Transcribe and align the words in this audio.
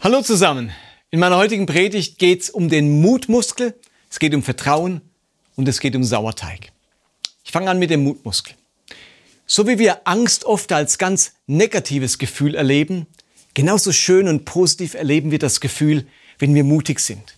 Hallo 0.00 0.22
zusammen. 0.22 0.70
In 1.10 1.18
meiner 1.18 1.38
heutigen 1.38 1.66
Predigt 1.66 2.18
geht 2.18 2.42
es 2.42 2.50
um 2.50 2.68
den 2.68 3.00
Mutmuskel, 3.00 3.74
es 4.08 4.20
geht 4.20 4.32
um 4.32 4.44
Vertrauen 4.44 5.00
und 5.56 5.66
es 5.66 5.80
geht 5.80 5.96
um 5.96 6.04
Sauerteig. 6.04 6.70
Ich 7.42 7.50
fange 7.50 7.68
an 7.68 7.80
mit 7.80 7.90
dem 7.90 8.04
Mutmuskel. 8.04 8.54
So 9.44 9.66
wie 9.66 9.80
wir 9.80 10.06
Angst 10.06 10.44
oft 10.44 10.70
als 10.70 10.98
ganz 10.98 11.32
negatives 11.48 12.18
Gefühl 12.18 12.54
erleben, 12.54 13.08
genauso 13.54 13.90
schön 13.90 14.28
und 14.28 14.44
positiv 14.44 14.94
erleben 14.94 15.32
wir 15.32 15.40
das 15.40 15.58
Gefühl, 15.60 16.06
wenn 16.38 16.54
wir 16.54 16.62
mutig 16.62 17.00
sind. 17.00 17.34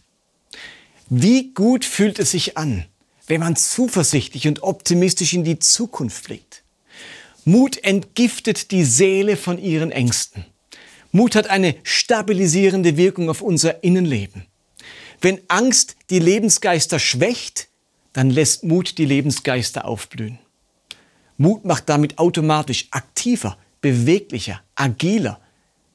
Wie 1.09 1.55
gut 1.55 1.87
fühlt 1.87 2.19
es 2.19 2.33
sich 2.33 2.59
an, 2.59 2.85
wenn 3.27 3.41
man 3.41 3.57
zuversichtlich 3.57 4.47
und 4.47 4.63
optimistisch 4.63 5.33
in 5.33 5.45
die 5.45 5.61
Zukunft 5.61 6.25
blickt. 6.25 6.63
Mut 7.47 7.83
entgiftet 7.83 8.71
die 8.71 8.85
Seele 8.85 9.39
von 9.39 9.57
ihren 9.57 9.91
Ängsten. 9.91 10.45
Mut 11.13 11.35
hat 11.35 11.49
eine 11.49 11.75
stabilisierende 11.83 12.97
Wirkung 12.97 13.31
auf 13.31 13.43
unser 13.43 13.83
Innenleben. 13.83 14.47
Wenn 15.21 15.41
Angst 15.49 15.97
die 16.09 16.19
Lebensgeister 16.19 16.99
schwächt, 16.99 17.69
dann 18.13 18.31
lässt 18.31 18.65
Mut 18.65 18.99
die 18.99 19.05
Lebensgeister 19.05 19.85
aufblühen. 19.85 20.39
Mut 21.37 21.65
macht 21.65 21.89
damit 21.89 22.19
automatisch 22.19 22.89
aktiver, 22.91 23.57
beweglicher, 23.81 24.61
agiler, 24.75 25.41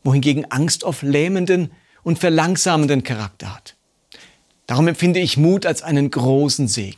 wohingegen 0.04 0.50
Angst 0.52 0.84
oft 0.84 1.02
lähmenden 1.02 1.72
und 2.04 2.20
verlangsamenden 2.20 3.04
Charakter 3.04 3.54
hat. 3.54 3.76
Darum 4.68 4.88
empfinde 4.88 5.20
ich 5.20 5.38
Mut 5.38 5.66
als 5.66 5.82
einen 5.82 6.09
großen 6.12 6.68
Segen. 6.68 6.98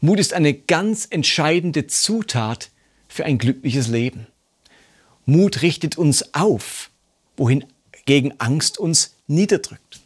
Mut 0.00 0.20
ist 0.20 0.32
eine 0.32 0.54
ganz 0.54 1.06
entscheidende 1.10 1.86
Zutat 1.86 2.70
für 3.08 3.24
ein 3.24 3.38
glückliches 3.38 3.88
Leben. 3.88 4.26
Mut 5.26 5.62
richtet 5.62 5.98
uns 5.98 6.34
auf, 6.34 6.90
wohin 7.38 7.64
gegen 8.04 8.38
Angst 8.38 8.78
uns 8.78 9.14
niederdrückt. 9.26 10.00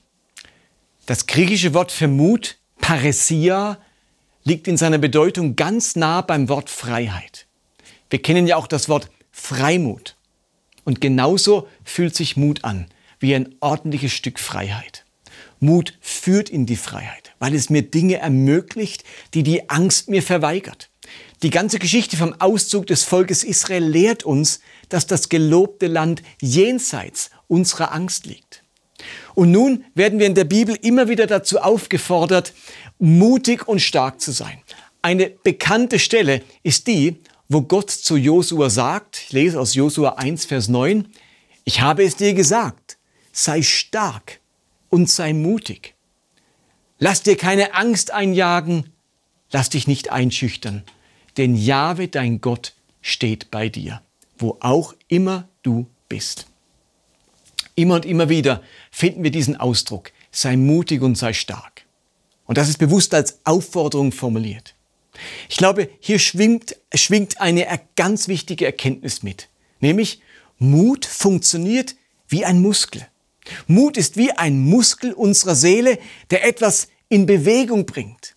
Das 1.07 1.27
griechische 1.27 1.75
Wort 1.75 1.91
für 1.91 2.09
Mut, 2.09 2.59
Paresia, 2.81 3.79
liegt 4.45 4.69
in 4.69 4.77
seiner 4.77 4.99
Bedeutung 4.99 5.57
ganz 5.57 5.97
nah 5.97 6.21
beim 6.21 6.49
Wort 6.49 6.71
Freiheit. 6.71 7.47
Wir 8.11 8.21
kennen 8.21 8.47
ja 8.47 8.57
auch 8.57 8.67
das 8.67 8.89
Wort 8.89 9.11
Freimut. 9.31 10.17
Und 10.85 11.01
genauso 11.01 11.69
fühlt 11.85 12.15
sich 12.15 12.37
Mut 12.37 12.65
an, 12.65 12.87
wie 13.21 13.35
ein 13.35 13.55
ordentliches 13.61 14.13
Stück 14.13 14.39
Freiheit. 14.39 15.05
Mut 15.61 15.97
führt 16.01 16.51
in 16.51 16.67
die 16.67 16.77
Freiheit, 16.77 17.33
weil 17.39 17.55
es 17.55 17.71
mir 17.71 17.83
Dinge 17.83 18.19
ermöglicht, 18.19 19.05
die 19.33 19.45
die 19.45 19.71
Angst 19.71 20.09
mir 20.09 20.23
verweigert. 20.23 20.91
Die 21.43 21.51
ganze 21.51 21.79
Geschichte 21.79 22.17
vom 22.17 22.35
Auszug 22.41 22.87
des 22.87 23.05
Volkes 23.05 23.45
Israel 23.45 23.85
lehrt 23.85 24.25
uns, 24.25 24.61
dass 24.93 25.07
das 25.07 25.29
gelobte 25.29 25.87
Land 25.87 26.23
jenseits 26.41 27.31
unserer 27.49 27.93
Angst 27.93 28.27
liegt. 28.27 28.63
Und 29.35 29.51
nun 29.51 29.85
werden 29.95 30.19
wir 30.19 30.27
in 30.27 30.35
der 30.35 30.45
Bibel 30.45 30.77
immer 30.83 31.09
wieder 31.09 31.27
dazu 31.27 31.59
aufgefordert, 31.59 32.53
mutig 32.99 33.67
und 33.67 33.81
stark 33.81 34.21
zu 34.21 34.33
sein. 34.33 34.59
Eine 35.01 35.31
bekannte 35.31 35.99
Stelle 35.99 36.43
ist 36.63 36.87
die, 36.87 37.17
wo 37.49 37.63
Gott 37.63 37.91
zu 37.91 38.17
Josua 38.17 38.71
sagt, 38.71 39.19
ich 39.27 39.33
lese 39.33 39.61
aus 39.61 39.75
Josua 39.75 40.11
1, 40.11 40.45
Vers 40.45 40.69
9, 40.69 41.09
ich 41.65 41.81
habe 41.81 42.05
es 42.05 42.17
dir 42.17 42.35
gesagt, 42.35 42.99
sei 43.33 43.63
stark 43.63 44.41
und 44.89 45.09
sei 45.11 45.33
mutig. 45.33 45.95
Lass 46.99 47.23
dir 47.23 47.37
keine 47.37 47.75
Angst 47.75 48.13
einjagen, 48.13 48.91
lass 49.51 49.71
dich 49.71 49.87
nicht 49.87 50.11
einschüchtern, 50.11 50.85
denn 51.37 51.57
Jahwe, 51.57 52.09
dein 52.09 52.41
Gott, 52.41 52.75
steht 53.01 53.51
bei 53.51 53.69
dir, 53.69 54.03
wo 54.43 54.59
auch 54.61 54.95
immer 55.09 55.49
du 55.63 55.87
bist. 56.09 56.47
Immer 57.75 57.95
und 57.95 58.05
immer 58.05 58.29
wieder 58.29 58.63
finden 58.91 59.25
wir 59.25 59.31
diesen 59.31 59.57
Ausdruck, 59.57 60.13
sei 60.31 60.57
mutig 60.57 61.01
und 61.01 61.17
sei 61.17 61.33
stark. 61.33 61.87
Und 62.45 62.59
das 62.59 62.69
ist 62.69 62.79
bewusst 62.79 63.15
als 63.15 63.39
Aufforderung 63.45 64.13
formuliert. 64.13 64.75
Ich 65.49 65.57
glaube, 65.57 65.89
hier 66.01 66.19
schwingt, 66.19 66.77
schwingt 66.95 67.41
eine 67.41 67.67
ganz 67.97 68.29
wichtige 68.29 68.67
Erkenntnis 68.67 69.23
mit, 69.23 69.49
nämlich 69.81 70.21
Mut 70.59 71.07
funktioniert 71.07 71.97
wie 72.29 72.45
ein 72.45 72.61
Muskel. 72.61 73.07
Mut 73.67 73.97
ist 73.97 74.17
wie 74.17 74.33
ein 74.33 74.61
Muskel 74.61 75.13
unserer 75.13 75.55
Seele, 75.55 75.99
der 76.31 76.47
etwas 76.47 76.89
in 77.09 77.27
Bewegung 77.27 77.87
bringt. 77.87 78.37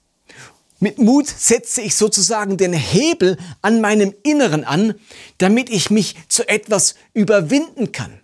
Mit 0.80 1.00
Mut 1.00 1.28
setze 1.28 1.82
ich 1.82 1.96
sozusagen 1.96 2.58
den 2.58 2.74
Hebel 2.74 3.38
an 3.62 3.80
meinem 3.80 4.14
Inneren 4.24 4.66
an, 4.66 4.96
damit 5.38 5.70
ich 5.70 5.90
mich 5.90 6.16
zu 6.28 6.48
etwas 6.48 6.96
überwinden 7.14 7.92
kann, 7.94 8.20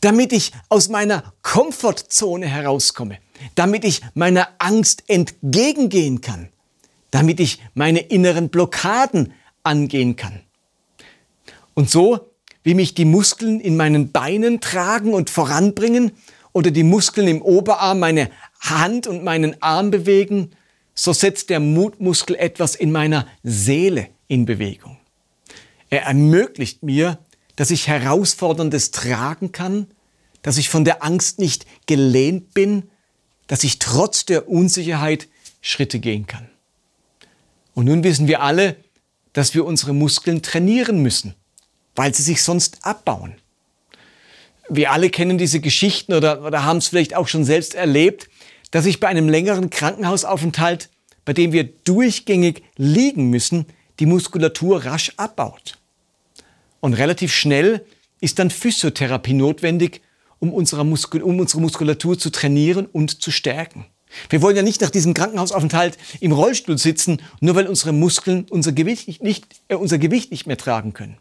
damit 0.00 0.32
ich 0.32 0.52
aus 0.68 0.88
meiner 0.88 1.32
Komfortzone 1.42 2.46
herauskomme, 2.46 3.18
damit 3.56 3.84
ich 3.84 4.02
meiner 4.14 4.48
Angst 4.58 5.04
entgegengehen 5.08 6.20
kann, 6.20 6.48
damit 7.10 7.40
ich 7.40 7.60
meine 7.74 8.00
inneren 8.00 8.48
Blockaden 8.48 9.32
angehen 9.64 10.14
kann. 10.14 10.40
Und 11.74 11.90
so, 11.90 12.32
wie 12.62 12.74
mich 12.74 12.94
die 12.94 13.04
Muskeln 13.04 13.60
in 13.60 13.76
meinen 13.76 14.12
Beinen 14.12 14.60
tragen 14.60 15.14
und 15.14 15.30
voranbringen 15.30 16.12
oder 16.52 16.70
die 16.70 16.84
Muskeln 16.84 17.26
im 17.26 17.42
Oberarm 17.42 17.98
meine 17.98 18.30
Hand 18.60 19.06
und 19.06 19.24
meinen 19.24 19.60
Arm 19.62 19.90
bewegen, 19.90 20.52
so 20.98 21.12
setzt 21.12 21.48
der 21.50 21.60
Mutmuskel 21.60 22.34
etwas 22.34 22.74
in 22.74 22.90
meiner 22.90 23.28
Seele 23.44 24.08
in 24.26 24.46
Bewegung. 24.46 24.98
Er 25.90 26.02
ermöglicht 26.02 26.82
mir, 26.82 27.20
dass 27.54 27.70
ich 27.70 27.86
Herausforderndes 27.86 28.90
tragen 28.90 29.52
kann, 29.52 29.86
dass 30.42 30.58
ich 30.58 30.68
von 30.68 30.84
der 30.84 31.04
Angst 31.04 31.38
nicht 31.38 31.66
gelähmt 31.86 32.52
bin, 32.52 32.90
dass 33.46 33.62
ich 33.62 33.78
trotz 33.78 34.26
der 34.26 34.48
Unsicherheit 34.48 35.28
Schritte 35.60 36.00
gehen 36.00 36.26
kann. 36.26 36.48
Und 37.74 37.84
nun 37.84 38.02
wissen 38.02 38.26
wir 38.26 38.42
alle, 38.42 38.74
dass 39.34 39.54
wir 39.54 39.64
unsere 39.64 39.92
Muskeln 39.92 40.42
trainieren 40.42 41.00
müssen, 41.00 41.36
weil 41.94 42.12
sie 42.12 42.24
sich 42.24 42.42
sonst 42.42 42.78
abbauen. 42.84 43.36
Wir 44.68 44.90
alle 44.90 45.10
kennen 45.10 45.38
diese 45.38 45.60
Geschichten 45.60 46.12
oder, 46.12 46.44
oder 46.44 46.64
haben 46.64 46.78
es 46.78 46.88
vielleicht 46.88 47.14
auch 47.14 47.28
schon 47.28 47.44
selbst 47.44 47.76
erlebt, 47.76 48.28
dass 48.70 48.84
sich 48.84 49.00
bei 49.00 49.08
einem 49.08 49.28
längeren 49.28 49.70
Krankenhausaufenthalt, 49.70 50.90
bei 51.24 51.32
dem 51.32 51.52
wir 51.52 51.64
durchgängig 51.64 52.62
liegen 52.76 53.30
müssen, 53.30 53.66
die 54.00 54.06
Muskulatur 54.06 54.84
rasch 54.84 55.12
abbaut. 55.16 55.78
Und 56.80 56.94
relativ 56.94 57.32
schnell 57.34 57.84
ist 58.20 58.38
dann 58.38 58.50
Physiotherapie 58.50 59.34
notwendig, 59.34 60.00
um 60.38 60.52
unsere, 60.52 60.84
Muskul 60.84 61.22
um 61.22 61.40
unsere 61.40 61.60
Muskulatur 61.60 62.18
zu 62.18 62.30
trainieren 62.30 62.86
und 62.86 63.22
zu 63.22 63.30
stärken. 63.30 63.86
Wir 64.30 64.40
wollen 64.40 64.56
ja 64.56 64.62
nicht 64.62 64.80
nach 64.80 64.90
diesem 64.90 65.14
Krankenhausaufenthalt 65.14 65.98
im 66.20 66.32
Rollstuhl 66.32 66.78
sitzen, 66.78 67.20
nur 67.40 67.56
weil 67.56 67.66
unsere 67.66 67.92
Muskeln 67.92 68.46
unser 68.48 68.72
Gewicht 68.72 69.22
nicht, 69.22 69.46
äh, 69.68 69.74
unser 69.74 69.98
Gewicht 69.98 70.30
nicht 70.30 70.46
mehr 70.46 70.56
tragen 70.56 70.92
können. 70.92 71.18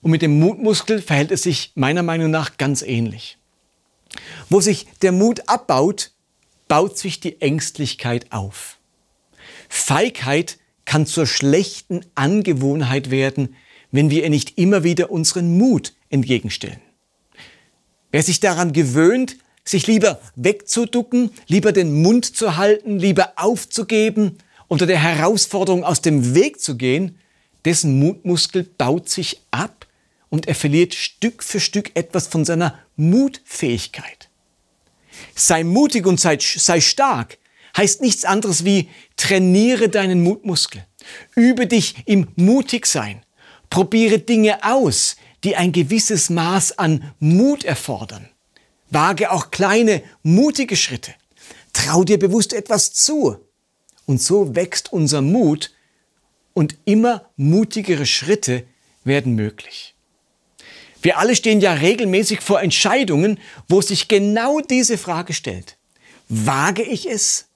Und 0.00 0.10
mit 0.10 0.22
dem 0.22 0.38
Mutmuskel 0.38 1.00
verhält 1.02 1.30
es 1.30 1.42
sich 1.42 1.72
meiner 1.74 2.02
Meinung 2.02 2.30
nach 2.30 2.56
ganz 2.56 2.82
ähnlich. 2.82 3.38
Wo 4.48 4.60
sich 4.60 4.86
der 5.02 5.12
Mut 5.12 5.48
abbaut, 5.48 6.12
baut 6.68 6.98
sich 6.98 7.20
die 7.20 7.40
Ängstlichkeit 7.40 8.32
auf. 8.32 8.78
Feigheit 9.68 10.58
kann 10.84 11.06
zur 11.06 11.26
schlechten 11.26 12.04
Angewohnheit 12.14 13.10
werden, 13.10 13.56
wenn 13.90 14.10
wir 14.10 14.22
ihr 14.22 14.30
nicht 14.30 14.58
immer 14.58 14.84
wieder 14.84 15.10
unseren 15.10 15.56
Mut 15.56 15.94
entgegenstellen. 16.10 16.80
Wer 18.10 18.22
sich 18.22 18.40
daran 18.40 18.72
gewöhnt, 18.72 19.36
sich 19.64 19.86
lieber 19.86 20.20
wegzuducken, 20.36 21.30
lieber 21.46 21.72
den 21.72 22.02
Mund 22.02 22.36
zu 22.36 22.56
halten, 22.56 22.98
lieber 22.98 23.32
aufzugeben, 23.36 24.38
unter 24.68 24.86
der 24.86 24.98
Herausforderung 24.98 25.84
aus 25.84 26.00
dem 26.00 26.34
Weg 26.34 26.60
zu 26.60 26.76
gehen, 26.76 27.18
dessen 27.64 27.98
Mutmuskel 27.98 28.64
baut 28.64 29.08
sich 29.08 29.40
ab 29.50 29.86
und 30.28 30.48
er 30.48 30.54
verliert 30.54 30.94
Stück 30.94 31.42
für 31.42 31.60
Stück 31.60 31.92
etwas 31.94 32.26
von 32.26 32.44
seiner 32.44 32.78
Mutfähigkeit. 32.96 34.28
Sei 35.34 35.64
mutig 35.64 36.06
und 36.06 36.20
sei, 36.20 36.38
sei 36.40 36.80
stark 36.80 37.38
heißt 37.76 38.00
nichts 38.00 38.24
anderes 38.24 38.64
wie 38.64 38.88
trainiere 39.16 39.88
deinen 39.88 40.22
Mutmuskel. 40.22 40.86
Übe 41.34 41.66
dich 41.66 41.96
im 42.06 42.28
Mutigsein. 42.36 43.24
Probiere 43.70 44.18
Dinge 44.18 44.64
aus, 44.64 45.16
die 45.42 45.56
ein 45.56 45.72
gewisses 45.72 46.30
Maß 46.30 46.78
an 46.78 47.12
Mut 47.18 47.64
erfordern. 47.64 48.28
Wage 48.90 49.30
auch 49.30 49.50
kleine, 49.50 50.02
mutige 50.22 50.76
Schritte. 50.76 51.12
Trau 51.72 52.04
dir 52.04 52.18
bewusst 52.18 52.52
etwas 52.52 52.92
zu. 52.92 53.38
Und 54.06 54.22
so 54.22 54.54
wächst 54.54 54.92
unser 54.92 55.22
Mut 55.22 55.72
und 56.52 56.76
immer 56.84 57.30
mutigere 57.36 58.06
Schritte 58.06 58.64
werden 59.02 59.34
möglich. 59.34 59.93
Wir 61.04 61.18
alle 61.18 61.36
stehen 61.36 61.60
ja 61.60 61.74
regelmäßig 61.74 62.40
vor 62.40 62.62
Entscheidungen, 62.62 63.38
wo 63.68 63.82
sich 63.82 64.08
genau 64.08 64.60
diese 64.60 64.96
Frage 64.96 65.34
stellt. 65.34 65.76
Wage 66.30 66.82
ich 66.82 67.06
es 67.06 67.48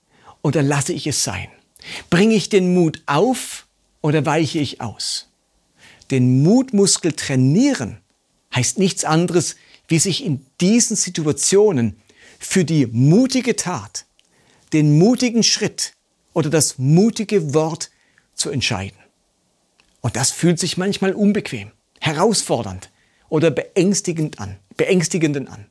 oder 0.42 0.62
lasse 0.62 0.92
ich 0.92 1.06
es 1.06 1.24
sein? 1.24 1.48
Bringe 2.10 2.34
ich 2.34 2.50
den 2.50 2.74
Mut 2.74 3.02
auf 3.06 3.66
oder 4.02 4.26
weiche 4.26 4.58
ich 4.58 4.82
aus? 4.82 5.30
Den 6.10 6.42
Mutmuskel 6.42 7.12
trainieren 7.12 8.02
heißt 8.54 8.78
nichts 8.78 9.04
anderes, 9.04 9.56
wie 9.88 9.98
sich 9.98 10.26
in 10.26 10.44
diesen 10.60 10.94
Situationen 10.94 11.96
für 12.38 12.66
die 12.66 12.86
mutige 12.86 13.56
Tat, 13.56 14.04
den 14.74 14.98
mutigen 14.98 15.42
Schritt 15.42 15.94
oder 16.34 16.50
das 16.50 16.76
mutige 16.76 17.54
Wort 17.54 17.90
zu 18.34 18.50
entscheiden. 18.50 18.98
Und 20.02 20.16
das 20.16 20.32
fühlt 20.32 20.58
sich 20.58 20.76
manchmal 20.76 21.14
unbequem, 21.14 21.70
herausfordernd 21.98 22.90
oder 23.28 23.50
beängstigend 23.50 24.40
an, 24.40 24.56
beängstigenden 24.76 25.48
an. 25.48 25.66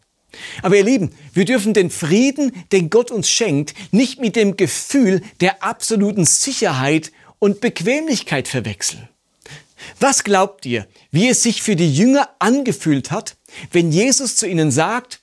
Aber 0.62 0.76
ihr 0.76 0.84
Lieben, 0.84 1.12
wir 1.34 1.46
dürfen 1.46 1.74
den 1.74 1.90
Frieden, 1.90 2.52
den 2.72 2.90
Gott 2.90 3.12
uns 3.12 3.30
schenkt, 3.30 3.74
nicht 3.92 4.20
mit 4.20 4.36
dem 4.36 4.58
Gefühl 4.58 5.22
der 5.42 5.64
absoluten 5.64 6.26
Sicherheit 6.26 7.12
und 7.40 7.62
Bequemlichkeit 7.62 8.48
verwechseln. 8.48 9.08
Was 10.00 10.24
glaubt 10.24 10.66
ihr, 10.66 10.88
wie 11.12 11.30
es 11.30 11.44
sich 11.44 11.62
für 11.62 11.76
die 11.76 11.94
Jünger 11.94 12.30
angefühlt 12.40 13.12
hat, 13.12 13.38
wenn 13.72 13.92
Jesus 13.92 14.36
zu 14.36 14.48
ihnen 14.48 14.72
sagt, 14.72 15.22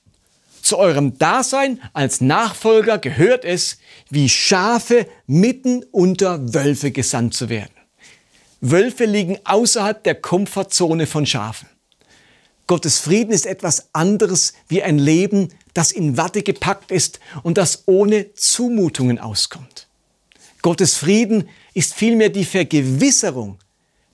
zu 0.61 0.77
eurem 0.77 1.17
Dasein 1.19 1.79
als 1.93 2.21
Nachfolger 2.21 2.97
gehört 2.97 3.45
es, 3.45 3.77
wie 4.09 4.29
Schafe 4.29 5.07
mitten 5.27 5.83
unter 5.91 6.53
Wölfe 6.55 6.89
gesandt 6.91 7.35
zu 7.35 7.49
werden. 7.49 7.69
Wölfe 8.61 9.05
liegen 9.05 9.37
außerhalb 9.43 10.03
der 10.03 10.15
Komfortzone 10.15 11.05
von 11.05 11.27
Schafen. 11.27 11.69
Gottes 12.67 12.99
Frieden 12.99 13.31
ist 13.31 13.45
etwas 13.45 13.89
anderes 13.93 14.53
wie 14.67 14.81
ein 14.81 14.97
Leben, 14.97 15.49
das 15.73 15.91
in 15.91 16.17
Watte 16.17 16.41
gepackt 16.41 16.91
ist 16.91 17.19
und 17.43 17.57
das 17.57 17.83
ohne 17.85 18.33
Zumutungen 18.33 19.19
auskommt. 19.19 19.87
Gottes 20.61 20.97
Frieden 20.97 21.47
ist 21.75 21.93
vielmehr 21.93 22.29
die 22.29 22.45
Vergewisserung, 22.45 23.59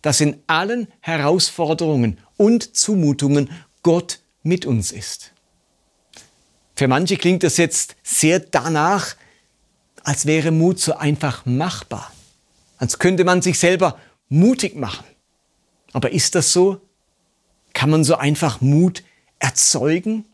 dass 0.02 0.20
in 0.20 0.42
allen 0.48 0.88
Herausforderungen 1.00 2.18
und 2.36 2.76
Zumutungen 2.76 3.50
Gott 3.84 4.20
mit 4.44 4.66
uns 4.66 4.92
ist. 4.92 5.32
Für 6.76 6.88
manche 6.88 7.16
klingt 7.16 7.44
das 7.44 7.58
jetzt 7.58 7.96
sehr 8.04 8.40
danach, 8.40 9.16
als 10.04 10.26
wäre 10.26 10.52
Mut 10.52 10.80
so 10.80 10.96
einfach 10.96 11.46
machbar, 11.46 12.12
als 12.78 13.00
könnte 13.00 13.24
man 13.24 13.42
sich 13.42 13.60
selber 13.60 13.98
mutig 14.28 14.76
machen. 14.76 15.06
Aber 15.94 16.12
ist 16.12 16.36
das 16.36 16.52
so? 16.52 16.82
Kann 17.82 17.90
man 17.90 18.04
so 18.04 18.14
einfach 18.16 18.62
Mut 18.62 19.02
erzeugen? 19.40 20.26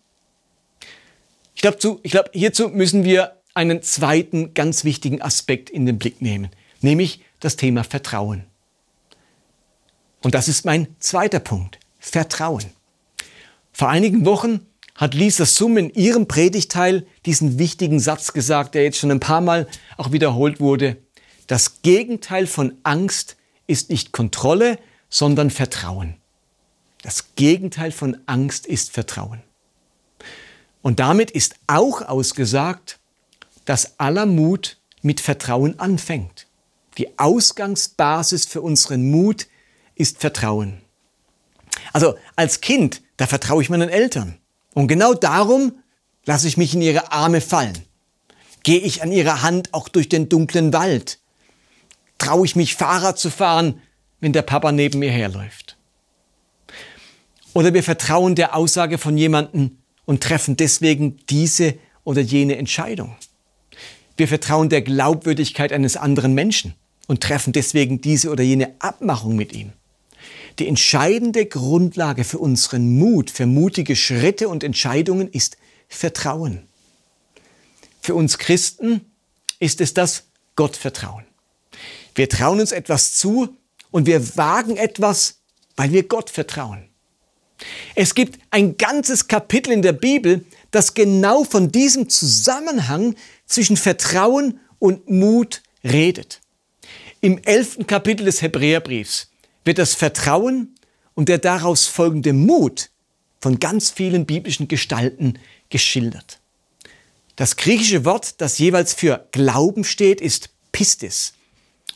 Ich 1.56 1.62
glaube, 1.62 1.78
glaub, 2.04 2.30
hierzu 2.34 2.68
müssen 2.68 3.06
wir 3.06 3.38
einen 3.54 3.82
zweiten 3.82 4.54
ganz 4.54 4.84
wichtigen 4.84 5.22
Aspekt 5.22 5.70
in 5.70 5.86
den 5.86 5.98
Blick 5.98 6.22
nehmen, 6.22 6.50
nämlich 6.82 7.24
das 7.40 7.56
Thema 7.56 7.86
Vertrauen. 7.86 8.44
Und 10.22 10.36
das 10.36 10.50
ist 10.50 10.66
mein 10.66 10.90
zweiter 11.00 11.40
Punkt, 11.40 11.80
Vertrauen. 12.00 12.66
Vor 13.72 13.88
einigen 13.88 14.26
Wochen 14.26 14.66
hat 14.96 15.14
Lisa 15.14 15.46
Summ 15.46 15.78
in 15.78 15.90
ihrem 15.92 16.28
Predigteil 16.28 17.08
diesen 17.26 17.60
wichtigen 17.60 18.02
Satz 18.02 18.34
gesagt, 18.34 18.76
der 18.76 18.84
jetzt 18.84 18.98
schon 18.98 19.12
ein 19.12 19.22
paar 19.22 19.40
Mal 19.40 19.70
auch 19.96 20.12
wiederholt 20.12 20.60
wurde. 20.60 20.98
Das 21.48 21.82
Gegenteil 21.82 22.46
von 22.46 22.74
Angst 22.84 23.38
ist 23.68 23.90
nicht 23.90 24.12
Kontrolle, 24.12 24.80
sondern 25.10 25.50
Vertrauen. 25.50 26.18
Das 27.08 27.36
Gegenteil 27.36 27.94
von 27.94 28.18
Angst 28.26 28.66
ist 28.66 28.92
Vertrauen. 28.92 29.42
Und 30.82 31.00
damit 31.00 31.32
ist 31.32 31.56
auch 31.66 32.02
ausgesagt, 32.02 33.00
dass 33.64 33.98
aller 33.98 34.26
Mut 34.26 34.78
mit 35.04 35.22
Vertrauen 35.22 35.80
anfängt. 35.80 36.48
Die 36.98 37.18
Ausgangsbasis 37.18 38.46
für 38.46 38.60
unseren 38.60 39.10
Mut 39.10 39.48
ist 39.96 40.20
Vertrauen. 40.20 40.82
Also 41.94 42.18
als 42.36 42.60
Kind, 42.60 43.02
da 43.16 43.26
vertraue 43.26 43.62
ich 43.62 43.70
meinen 43.70 43.88
Eltern. 43.88 44.38
Und 44.74 44.90
genau 44.90 45.14
darum 45.14 45.82
lasse 46.26 46.50
ich 46.50 46.58
mich 46.58 46.74
in 46.74 46.82
ihre 46.82 47.14
Arme 47.14 47.40
fallen. 47.40 47.86
Gehe 48.64 48.82
ich 48.82 49.02
an 49.02 49.14
ihrer 49.14 49.44
Hand 49.44 49.74
auch 49.74 49.88
durch 49.88 50.10
den 50.10 50.28
dunklen 50.28 50.74
Wald. 50.74 51.20
Traue 52.18 52.46
ich 52.46 52.58
mich 52.58 52.76
Fahrrad 52.76 53.18
zu 53.18 53.30
fahren, 53.30 53.82
wenn 54.20 54.34
der 54.34 54.42
Papa 54.42 54.74
neben 54.74 55.00
mir 55.00 55.12
herläuft. 55.12 55.77
Oder 57.58 57.74
wir 57.74 57.82
vertrauen 57.82 58.36
der 58.36 58.56
Aussage 58.56 59.00
von 59.00 59.18
jemandem 59.18 59.80
und 60.06 60.22
treffen 60.22 60.58
deswegen 60.58 61.18
diese 61.28 61.74
oder 62.04 62.22
jene 62.22 62.56
Entscheidung. 62.56 63.16
Wir 64.16 64.28
vertrauen 64.28 64.70
der 64.70 64.84
Glaubwürdigkeit 64.84 65.74
eines 65.74 65.98
anderen 65.98 66.36
Menschen 66.36 66.76
und 67.08 67.24
treffen 67.24 67.54
deswegen 67.54 68.00
diese 68.00 68.30
oder 68.30 68.44
jene 68.44 68.76
Abmachung 68.78 69.36
mit 69.36 69.54
ihm. 69.54 69.74
Die 70.60 70.68
entscheidende 70.68 71.48
Grundlage 71.48 72.26
für 72.26 72.38
unseren 72.38 72.96
Mut, 72.96 73.32
für 73.32 73.48
mutige 73.48 73.96
Schritte 73.96 74.50
und 74.50 74.64
Entscheidungen 74.64 75.28
ist 75.28 75.58
Vertrauen. 75.88 76.68
Für 78.02 78.14
uns 78.14 78.38
Christen 78.38 79.02
ist 79.58 79.82
es 79.82 79.96
das 79.96 80.26
Gottvertrauen. 80.56 81.26
Wir 82.14 82.30
trauen 82.30 82.60
uns 82.60 82.72
etwas 82.72 83.16
zu 83.16 83.58
und 83.90 84.06
wir 84.06 84.38
wagen 84.38 84.78
etwas, 84.78 85.40
weil 85.76 85.92
wir 85.92 86.08
Gott 86.08 86.30
vertrauen. 86.30 86.88
Es 87.96 88.16
gibt 88.16 88.40
ein 88.52 88.78
ganzes 88.78 89.28
Kapitel 89.28 89.72
in 89.72 89.82
der 89.82 89.94
Bibel, 89.94 90.46
das 90.72 90.94
genau 90.94 91.44
von 91.44 91.72
diesem 91.72 92.10
Zusammenhang 92.10 93.16
zwischen 93.46 93.78
Vertrauen 93.78 94.60
und 94.80 95.10
Mut 95.10 95.62
redet. 95.84 96.42
Im 97.22 97.40
elften 97.44 97.88
Kapitel 97.88 98.26
des 98.26 98.42
Hebräerbriefs 98.42 99.32
wird 99.66 99.80
das 99.80 99.96
Vertrauen 99.96 100.76
und 101.16 101.30
der 101.30 101.40
daraus 101.40 101.88
folgende 101.88 102.34
Mut 102.34 102.90
von 103.42 103.60
ganz 103.60 103.90
vielen 103.90 104.26
biblischen 104.26 104.68
Gestalten 104.68 105.40
geschildert. 105.70 106.40
Das 107.36 107.56
griechische 107.56 108.06
Wort, 108.06 108.42
das 108.42 108.58
jeweils 108.58 108.94
für 108.94 109.28
Glauben 109.32 109.84
steht, 109.84 110.22
ist 110.22 110.50
Pistis. 110.72 111.34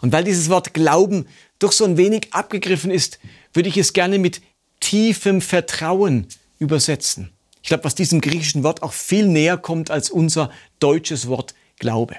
Und 0.01 0.11
weil 0.11 0.23
dieses 0.23 0.49
Wort 0.49 0.73
Glauben 0.73 1.27
doch 1.59 1.71
so 1.71 1.85
ein 1.85 1.97
wenig 1.97 2.27
abgegriffen 2.31 2.91
ist, 2.91 3.19
würde 3.53 3.69
ich 3.69 3.77
es 3.77 3.93
gerne 3.93 4.19
mit 4.19 4.41
tiefem 4.81 5.39
Vertrauen 5.39 6.27
übersetzen. 6.59 7.31
Ich 7.63 7.69
glaube, 7.69 7.85
was 7.85 7.95
diesem 7.95 8.19
griechischen 8.19 8.63
Wort 8.63 8.83
auch 8.83 8.91
viel 8.91 9.27
näher 9.27 9.57
kommt 9.57 9.89
als 9.89 10.09
unser 10.09 10.51
deutsches 10.79 11.27
Wort 11.27 11.55
Glaube. 11.79 12.17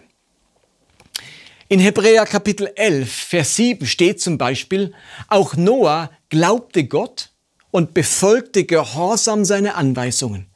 In 1.69 1.81
Hebräer 1.81 2.26
Kapitel 2.26 2.70
11, 2.75 3.11
Vers 3.11 3.56
7 3.56 3.87
steht 3.87 4.20
zum 4.20 4.38
Beispiel, 4.38 4.93
auch 5.29 5.56
Noah 5.56 6.11
glaubte 6.29 6.85
Gott 6.85 7.31
und 7.70 7.94
befolgte 7.94 8.65
gehorsam 8.65 9.44
seine 9.44 9.75
Anweisungen. 9.75 10.47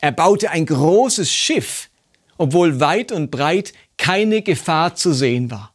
Er 0.00 0.12
baute 0.12 0.50
ein 0.50 0.66
großes 0.66 1.32
Schiff, 1.32 1.88
obwohl 2.36 2.80
weit 2.80 3.12
und 3.12 3.30
breit 3.30 3.72
keine 3.96 4.42
Gefahr 4.42 4.94
zu 4.94 5.12
sehen 5.12 5.50
war. 5.50 5.72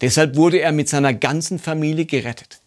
Deshalb 0.00 0.36
wurde 0.36 0.60
er 0.60 0.72
mit 0.72 0.88
seiner 0.88 1.14
ganzen 1.14 1.58
Familie 1.58 2.04
gerettet. 2.04 2.60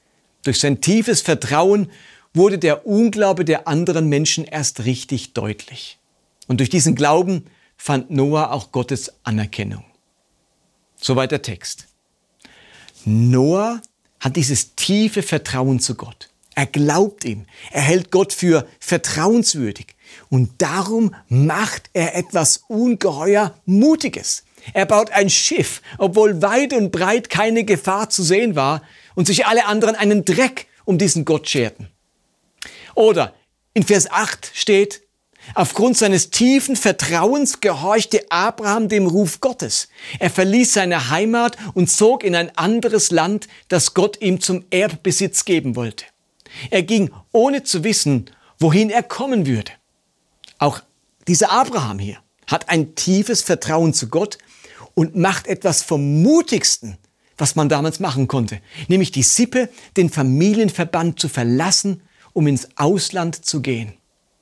Durch 0.43 0.60
sein 0.60 0.79
tiefes 0.79 1.21
Vertrauen 1.21 1.91
wurde 2.38 2.58
der 2.58 2.88
Unglaube 2.88 3.44
der 3.44 3.67
anderen 3.67 4.08
Menschen 4.08 4.46
erst 4.46 4.86
richtig 4.86 5.34
deutlich. 5.34 5.98
Und 6.48 6.60
durch 6.60 6.70
diesen 6.70 6.96
Glauben 6.96 7.46
fand 7.75 8.10
Noah 8.10 8.51
auch 8.51 8.72
Gottes 8.72 9.13
Anerkennung. 9.24 9.84
Soweit 10.96 11.32
der 11.32 11.41
Text. 11.41 11.88
Noah 13.06 13.82
hat 14.20 14.36
dieses 14.36 14.75
tiefe 14.75 15.22
Vertrauen 15.22 15.79
zu 15.79 15.96
Gott. 15.96 16.29
Er 16.56 16.65
glaubt 16.65 17.24
ihm. 17.24 17.46
Er 17.72 17.82
hält 17.82 18.10
Gott 18.10 18.34
für 18.34 18.67
vertrauenswürdig. 18.79 19.96
Und 20.29 20.60
darum 20.60 21.13
macht 21.29 21.89
er 21.94 22.15
etwas 22.15 22.63
ungeheuer 22.67 23.53
Mutiges. 23.65 24.44
Er 24.74 24.88
baut 24.88 25.12
ein 25.12 25.29
Schiff, 25.29 25.82
obwohl 26.00 26.41
weit 26.41 26.74
und 26.74 26.91
breit 26.91 27.29
keine 27.29 27.63
Gefahr 27.63 28.10
zu 28.10 28.24
sehen 28.24 28.56
war 28.56 28.82
und 29.13 29.27
sich 29.27 29.46
alle 29.46 29.65
anderen 29.67 29.96
einen 29.96 30.25
Dreck 30.25 30.67
um 30.84 30.98
diesen 30.98 31.25
Gott 31.25 31.48
scherten. 31.48 31.89
Oder 32.97 33.35
in 33.75 33.83
Vers 33.83 34.09
8 34.09 34.51
steht, 34.55 35.03
aufgrund 35.53 35.97
seines 35.97 36.31
tiefen 36.31 36.75
Vertrauens 36.75 37.61
gehorchte 37.61 38.25
Abraham 38.31 38.89
dem 38.89 39.05
Ruf 39.05 39.39
Gottes. 39.39 39.87
Er 40.17 40.31
verließ 40.31 40.73
seine 40.73 41.11
Heimat 41.11 41.57
und 41.75 41.91
zog 41.91 42.23
in 42.23 42.35
ein 42.35 42.57
anderes 42.57 43.11
Land, 43.11 43.47
das 43.67 43.93
Gott 43.93 44.19
ihm 44.19 44.41
zum 44.41 44.65
Erbbesitz 44.71 45.45
geben 45.45 45.75
wollte. 45.75 46.05
Er 46.71 46.81
ging 46.81 47.11
ohne 47.31 47.61
zu 47.61 47.83
wissen, 47.83 48.31
wohin 48.57 48.89
er 48.89 49.03
kommen 49.03 49.45
würde. 49.45 49.73
Auch 50.57 50.81
dieser 51.27 51.51
Abraham 51.51 51.99
hier 51.99 52.17
hat 52.47 52.69
ein 52.69 52.95
tiefes 52.95 53.43
Vertrauen 53.43 53.93
zu 53.93 54.07
Gott 54.07 54.39
und 54.95 55.15
macht 55.15 55.45
etwas 55.45 55.83
vom 55.83 56.23
mutigsten, 56.23 56.97
was 57.37 57.55
man 57.55 57.69
damals 57.69 57.99
machen 57.99 58.27
konnte, 58.27 58.59
nämlich 58.87 59.11
die 59.11 59.21
Sippe, 59.21 59.69
den 59.97 60.09
Familienverband 60.09 61.19
zu 61.19 61.29
verlassen 61.29 62.01
um 62.38 62.46
ins 62.46 62.67
Ausland 62.75 63.46
zu 63.46 63.63
gehen. 63.63 63.94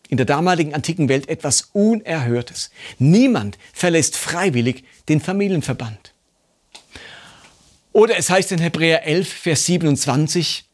In 0.09 0.17
der 0.17 0.25
damaligen 0.25 0.73
antiken 0.73 1.07
Welt 1.07 1.29
etwas 1.29 1.69
Unerhörtes. 1.71 2.69
Niemand 2.99 3.57
verlässt 3.71 4.17
freiwillig 4.17 4.83
den 5.07 5.21
Familienverband. 5.21 6.13
Oder 7.93 8.17
es 8.17 8.29
heißt 8.29 8.51
in 8.51 8.59
Hebräer 8.59 9.05
11, 9.05 9.29
Vers 9.29 9.65
27, 9.67 10.65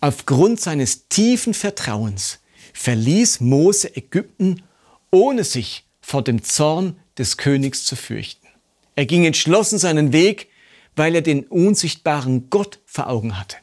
aufgrund 0.00 0.60
seines 0.60 1.08
tiefen 1.08 1.52
Vertrauens 1.52 2.38
verließ 2.72 3.40
Mose 3.40 3.96
Ägypten, 3.96 4.62
ohne 5.10 5.42
sich 5.42 5.84
vor 6.00 6.22
dem 6.22 6.44
Zorn 6.44 6.96
des 7.18 7.38
Königs 7.38 7.84
zu 7.84 7.96
fürchten. 7.96 8.46
Er 8.94 9.06
ging 9.06 9.24
entschlossen 9.24 9.80
seinen 9.80 10.12
Weg, 10.12 10.46
weil 10.94 11.16
er 11.16 11.22
den 11.22 11.42
unsichtbaren 11.42 12.50
Gott 12.50 12.78
vor 12.86 13.08
Augen 13.08 13.36
hatte. 13.36 13.56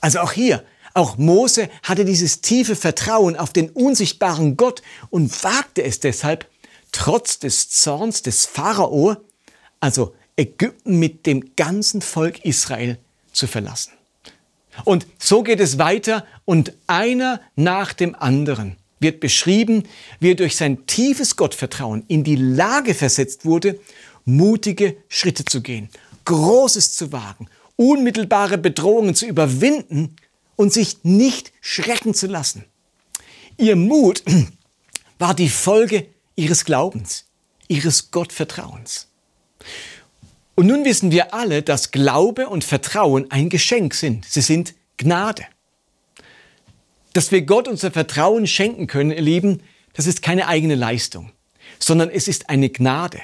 Also 0.00 0.20
auch 0.20 0.30
hier, 0.30 0.62
auch 0.98 1.16
Mose 1.16 1.70
hatte 1.82 2.04
dieses 2.04 2.40
tiefe 2.40 2.76
Vertrauen 2.76 3.36
auf 3.36 3.52
den 3.52 3.70
unsichtbaren 3.70 4.56
Gott 4.56 4.82
und 5.10 5.44
wagte 5.44 5.82
es 5.84 6.00
deshalb, 6.00 6.46
trotz 6.92 7.38
des 7.38 7.70
Zorns 7.70 8.22
des 8.22 8.46
Pharao, 8.46 9.16
also 9.80 10.14
Ägypten 10.36 10.98
mit 10.98 11.24
dem 11.26 11.54
ganzen 11.56 12.02
Volk 12.02 12.44
Israel 12.44 12.98
zu 13.32 13.46
verlassen. 13.46 13.92
Und 14.84 15.06
so 15.18 15.42
geht 15.42 15.60
es 15.60 15.78
weiter 15.78 16.26
und 16.44 16.72
einer 16.86 17.40
nach 17.56 17.92
dem 17.92 18.14
anderen 18.14 18.76
wird 19.00 19.20
beschrieben, 19.20 19.84
wie 20.18 20.32
er 20.32 20.34
durch 20.34 20.56
sein 20.56 20.86
tiefes 20.86 21.36
Gottvertrauen 21.36 22.04
in 22.08 22.24
die 22.24 22.36
Lage 22.36 22.94
versetzt 22.94 23.44
wurde, 23.44 23.78
mutige 24.24 24.96
Schritte 25.08 25.44
zu 25.44 25.62
gehen, 25.62 25.88
Großes 26.24 26.94
zu 26.94 27.12
wagen, 27.12 27.48
unmittelbare 27.76 28.58
Bedrohungen 28.58 29.14
zu 29.14 29.26
überwinden 29.26 30.16
und 30.58 30.72
sich 30.72 31.04
nicht 31.04 31.52
schrecken 31.60 32.14
zu 32.14 32.26
lassen. 32.26 32.64
Ihr 33.56 33.76
Mut 33.76 34.24
war 35.18 35.32
die 35.32 35.48
Folge 35.48 36.08
ihres 36.34 36.64
Glaubens, 36.64 37.26
ihres 37.68 38.10
Gottvertrauens. 38.10 39.06
Und 40.56 40.66
nun 40.66 40.84
wissen 40.84 41.12
wir 41.12 41.32
alle, 41.32 41.62
dass 41.62 41.92
Glaube 41.92 42.48
und 42.48 42.64
Vertrauen 42.64 43.30
ein 43.30 43.48
Geschenk 43.48 43.94
sind. 43.94 44.24
Sie 44.24 44.40
sind 44.40 44.74
Gnade. 44.96 45.46
Dass 47.12 47.30
wir 47.30 47.42
Gott 47.42 47.68
unser 47.68 47.92
Vertrauen 47.92 48.48
schenken 48.48 48.88
können, 48.88 49.12
ihr 49.12 49.22
Lieben, 49.22 49.62
das 49.92 50.06
ist 50.06 50.22
keine 50.22 50.48
eigene 50.48 50.74
Leistung, 50.74 51.30
sondern 51.78 52.10
es 52.10 52.26
ist 52.26 52.50
eine 52.50 52.68
Gnade, 52.68 53.20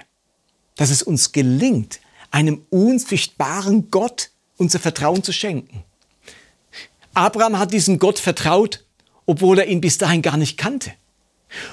dass 0.76 0.90
es 0.90 1.02
uns 1.02 1.32
gelingt, 1.32 1.98
einem 2.30 2.64
unsichtbaren 2.70 3.90
Gott 3.90 4.30
unser 4.56 4.78
Vertrauen 4.78 5.24
zu 5.24 5.32
schenken. 5.32 5.82
Abraham 7.14 7.58
hat 7.58 7.72
diesem 7.72 7.98
Gott 7.98 8.18
vertraut, 8.18 8.84
obwohl 9.26 9.58
er 9.58 9.66
ihn 9.66 9.80
bis 9.80 9.98
dahin 9.98 10.22
gar 10.22 10.36
nicht 10.36 10.58
kannte. 10.58 10.92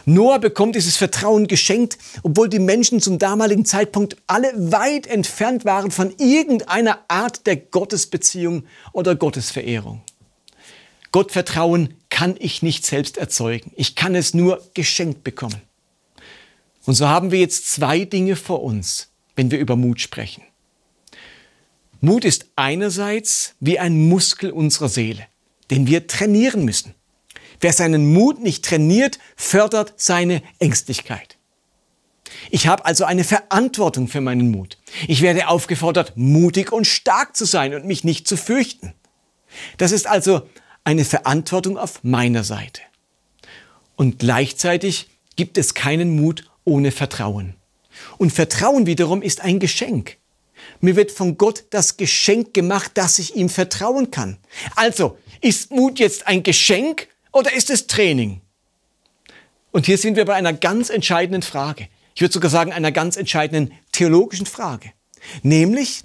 Noah 0.05 0.39
bekommt 0.39 0.75
dieses 0.75 0.97
Vertrauen 0.97 1.47
geschenkt, 1.47 1.97
obwohl 2.23 2.49
die 2.49 2.59
Menschen 2.59 3.01
zum 3.01 3.17
damaligen 3.17 3.65
Zeitpunkt 3.65 4.17
alle 4.27 4.51
weit 4.71 5.07
entfernt 5.07 5.65
waren 5.65 5.91
von 5.91 6.13
irgendeiner 6.17 6.99
Art 7.07 7.47
der 7.47 7.55
Gottesbeziehung 7.55 8.65
oder 8.93 9.15
Gottesverehrung. 9.15 10.01
Gottvertrauen 11.11 11.95
kann 12.09 12.35
ich 12.39 12.61
nicht 12.61 12.85
selbst 12.85 13.17
erzeugen. 13.17 13.71
Ich 13.75 13.95
kann 13.95 14.15
es 14.15 14.33
nur 14.33 14.61
geschenkt 14.73 15.23
bekommen. 15.23 15.61
Und 16.85 16.93
so 16.93 17.07
haben 17.07 17.31
wir 17.31 17.39
jetzt 17.39 17.69
zwei 17.69 18.05
Dinge 18.05 18.35
vor 18.35 18.63
uns, 18.63 19.09
wenn 19.35 19.51
wir 19.51 19.59
über 19.59 19.75
Mut 19.75 19.99
sprechen. 19.99 20.43
Mut 21.99 22.25
ist 22.25 22.47
einerseits 22.55 23.55
wie 23.59 23.77
ein 23.77 24.07
Muskel 24.07 24.51
unserer 24.51 24.89
Seele, 24.89 25.27
den 25.71 25.87
wir 25.87 26.05
trainieren 26.05 26.63
müssen. 26.63 26.93
Wer 27.59 27.73
seinen 27.73 28.13
Mut 28.13 28.41
nicht 28.41 28.65
trainiert, 28.65 29.19
fördert 29.35 29.93
seine 29.97 30.43
Ängstlichkeit. 30.59 31.37
Ich 32.49 32.67
habe 32.67 32.85
also 32.85 33.05
eine 33.05 33.23
Verantwortung 33.23 34.07
für 34.07 34.21
meinen 34.21 34.51
Mut. 34.51 34.77
Ich 35.07 35.21
werde 35.21 35.47
aufgefordert, 35.47 36.13
mutig 36.15 36.71
und 36.71 36.85
stark 36.85 37.35
zu 37.35 37.45
sein 37.45 37.73
und 37.73 37.85
mich 37.85 38.03
nicht 38.03 38.27
zu 38.27 38.37
fürchten. 38.37 38.93
Das 39.77 39.91
ist 39.91 40.07
also 40.07 40.43
eine 40.83 41.05
Verantwortung 41.05 41.77
auf 41.77 42.03
meiner 42.03 42.43
Seite. 42.43 42.81
Und 43.95 44.19
gleichzeitig 44.19 45.09
gibt 45.35 45.57
es 45.57 45.73
keinen 45.73 46.15
Mut 46.15 46.49
ohne 46.63 46.91
Vertrauen. 46.91 47.55
Und 48.17 48.31
Vertrauen 48.31 48.85
wiederum 48.85 49.21
ist 49.21 49.41
ein 49.41 49.59
Geschenk. 49.59 50.17
Mir 50.79 50.95
wird 50.95 51.11
von 51.11 51.37
Gott 51.37 51.65
das 51.69 51.97
Geschenk 51.97 52.53
gemacht, 52.53 52.91
dass 52.95 53.19
ich 53.19 53.35
ihm 53.35 53.49
vertrauen 53.49 54.11
kann. 54.11 54.37
Also, 54.75 55.17
ist 55.41 55.71
Mut 55.71 55.99
jetzt 55.99 56.27
ein 56.27 56.43
Geschenk 56.43 57.07
oder 57.31 57.53
ist 57.53 57.69
es 57.69 57.87
Training? 57.87 58.41
Und 59.71 59.85
hier 59.85 59.97
sind 59.97 60.15
wir 60.15 60.25
bei 60.25 60.35
einer 60.35 60.53
ganz 60.53 60.89
entscheidenden 60.89 61.41
Frage. 61.41 61.87
Ich 62.13 62.21
würde 62.21 62.33
sogar 62.33 62.49
sagen, 62.49 62.73
einer 62.73 62.91
ganz 62.91 63.15
entscheidenden 63.15 63.73
theologischen 63.91 64.45
Frage. 64.45 64.91
Nämlich, 65.43 66.03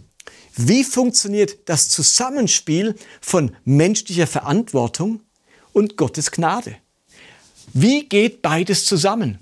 wie 0.57 0.85
funktioniert 0.85 1.69
das 1.69 1.88
Zusammenspiel 1.88 2.95
von 3.21 3.55
menschlicher 3.64 4.26
Verantwortung 4.26 5.21
und 5.73 5.97
Gottes 5.97 6.31
Gnade? 6.31 6.76
Wie 7.73 8.09
geht 8.09 8.40
beides 8.40 8.87
zusammen? 8.87 9.40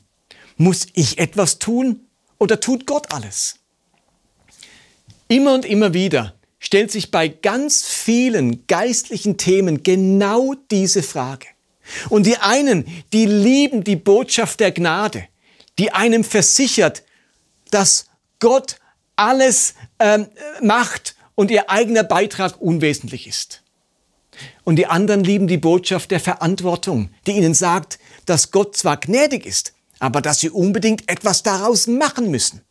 Muss 0.56 0.86
ich 0.94 1.18
etwas 1.18 1.58
tun 1.58 2.00
oder 2.38 2.60
tut 2.60 2.86
Gott 2.86 3.12
alles? 3.12 3.56
Immer 5.28 5.54
und 5.54 5.64
immer 5.64 5.94
wieder 5.94 6.33
stellt 6.64 6.90
sich 6.90 7.10
bei 7.10 7.28
ganz 7.28 7.86
vielen 7.86 8.66
geistlichen 8.66 9.36
Themen 9.36 9.82
genau 9.82 10.54
diese 10.70 11.02
Frage. 11.02 11.46
Und 12.08 12.24
die 12.24 12.38
einen, 12.38 12.86
die 13.12 13.26
lieben 13.26 13.84
die 13.84 13.96
Botschaft 13.96 14.60
der 14.60 14.72
Gnade, 14.72 15.28
die 15.78 15.92
einem 15.92 16.24
versichert, 16.24 17.02
dass 17.70 18.06
Gott 18.40 18.76
alles 19.14 19.74
ähm, 19.98 20.26
macht 20.62 21.16
und 21.34 21.50
ihr 21.50 21.68
eigener 21.68 22.02
Beitrag 22.02 22.58
unwesentlich 22.62 23.26
ist. 23.26 23.62
Und 24.64 24.76
die 24.76 24.86
anderen 24.86 25.22
lieben 25.22 25.46
die 25.46 25.58
Botschaft 25.58 26.12
der 26.12 26.20
Verantwortung, 26.20 27.10
die 27.26 27.32
ihnen 27.32 27.52
sagt, 27.52 27.98
dass 28.24 28.52
Gott 28.52 28.74
zwar 28.74 28.96
gnädig 28.96 29.44
ist, 29.44 29.74
aber 29.98 30.22
dass 30.22 30.40
sie 30.40 30.48
unbedingt 30.48 31.10
etwas 31.10 31.42
daraus 31.42 31.86
machen 31.86 32.30
müssen. 32.30 32.62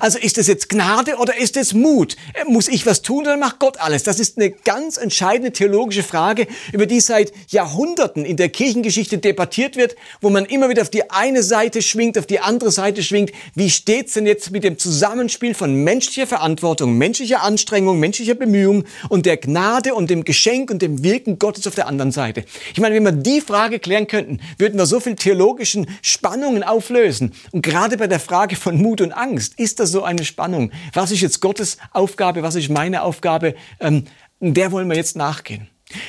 Also 0.00 0.18
ist 0.18 0.38
es 0.38 0.46
jetzt 0.46 0.68
Gnade 0.68 1.16
oder 1.16 1.36
ist 1.36 1.56
es 1.56 1.74
Mut? 1.74 2.16
Äh, 2.34 2.44
muss 2.44 2.68
ich 2.68 2.86
was 2.86 3.02
tun 3.02 3.22
oder 3.22 3.36
macht 3.36 3.58
Gott 3.58 3.78
alles? 3.78 4.02
Das 4.02 4.20
ist 4.20 4.36
eine 4.36 4.50
ganz 4.50 4.96
entscheidende 4.96 5.52
theologische 5.52 6.02
Frage, 6.02 6.46
über 6.72 6.86
die 6.86 7.00
seit 7.00 7.32
Jahrhunderten 7.48 8.24
in 8.24 8.36
der 8.36 8.48
Kirchengeschichte 8.48 9.18
debattiert 9.18 9.76
wird, 9.76 9.96
wo 10.20 10.30
man 10.30 10.44
immer 10.44 10.68
wieder 10.68 10.82
auf 10.82 10.90
die 10.90 11.10
eine 11.10 11.42
Seite 11.42 11.82
schwingt, 11.82 12.18
auf 12.18 12.26
die 12.26 12.40
andere 12.40 12.70
Seite 12.70 13.02
schwingt. 13.02 13.32
Wie 13.54 13.70
steht's 13.70 14.14
denn 14.14 14.26
jetzt 14.26 14.50
mit 14.50 14.64
dem 14.64 14.78
Zusammenspiel 14.78 15.54
von 15.54 15.74
menschlicher 15.74 16.26
Verantwortung, 16.26 16.94
menschlicher 16.98 17.42
Anstrengung, 17.42 17.98
menschlicher 17.98 18.34
Bemühung 18.34 18.84
und 19.08 19.26
der 19.26 19.36
Gnade 19.36 19.94
und 19.94 20.10
dem 20.10 20.24
Geschenk 20.24 20.70
und 20.70 20.82
dem 20.82 21.02
Wirken 21.02 21.38
Gottes 21.38 21.66
auf 21.66 21.74
der 21.74 21.86
anderen 21.86 22.12
Seite? 22.12 22.44
Ich 22.72 22.80
meine, 22.80 22.94
wenn 22.94 23.04
wir 23.04 23.12
die 23.12 23.40
Frage 23.40 23.78
klären 23.78 24.06
könnten, 24.06 24.40
würden 24.58 24.78
wir 24.78 24.86
so 24.86 25.00
viel 25.00 25.16
theologischen 25.16 25.86
Spannungen 26.02 26.62
auflösen. 26.62 27.32
Und 27.52 27.62
gerade 27.62 27.96
bei 27.96 28.06
der 28.06 28.20
Frage 28.20 28.56
von 28.56 28.80
Mut 28.80 29.00
und 29.00 29.12
Angst 29.12 29.54
ist 29.56 29.67
das 29.74 29.90
so 29.90 30.02
eine 30.02 30.24
Spannung. 30.24 30.72
Was 30.92 31.10
ist 31.10 31.20
jetzt 31.20 31.40
Gottes 31.40 31.78
Aufgabe, 31.92 32.42
was 32.42 32.54
ist 32.54 32.68
meine 32.68 33.02
Aufgabe? 33.02 33.54
Ähm, 33.80 34.04
der 34.40 34.72
wollen 34.72 34.88
wir 34.88 34.96
jetzt 34.96 35.16
nachgehen. 35.16 35.68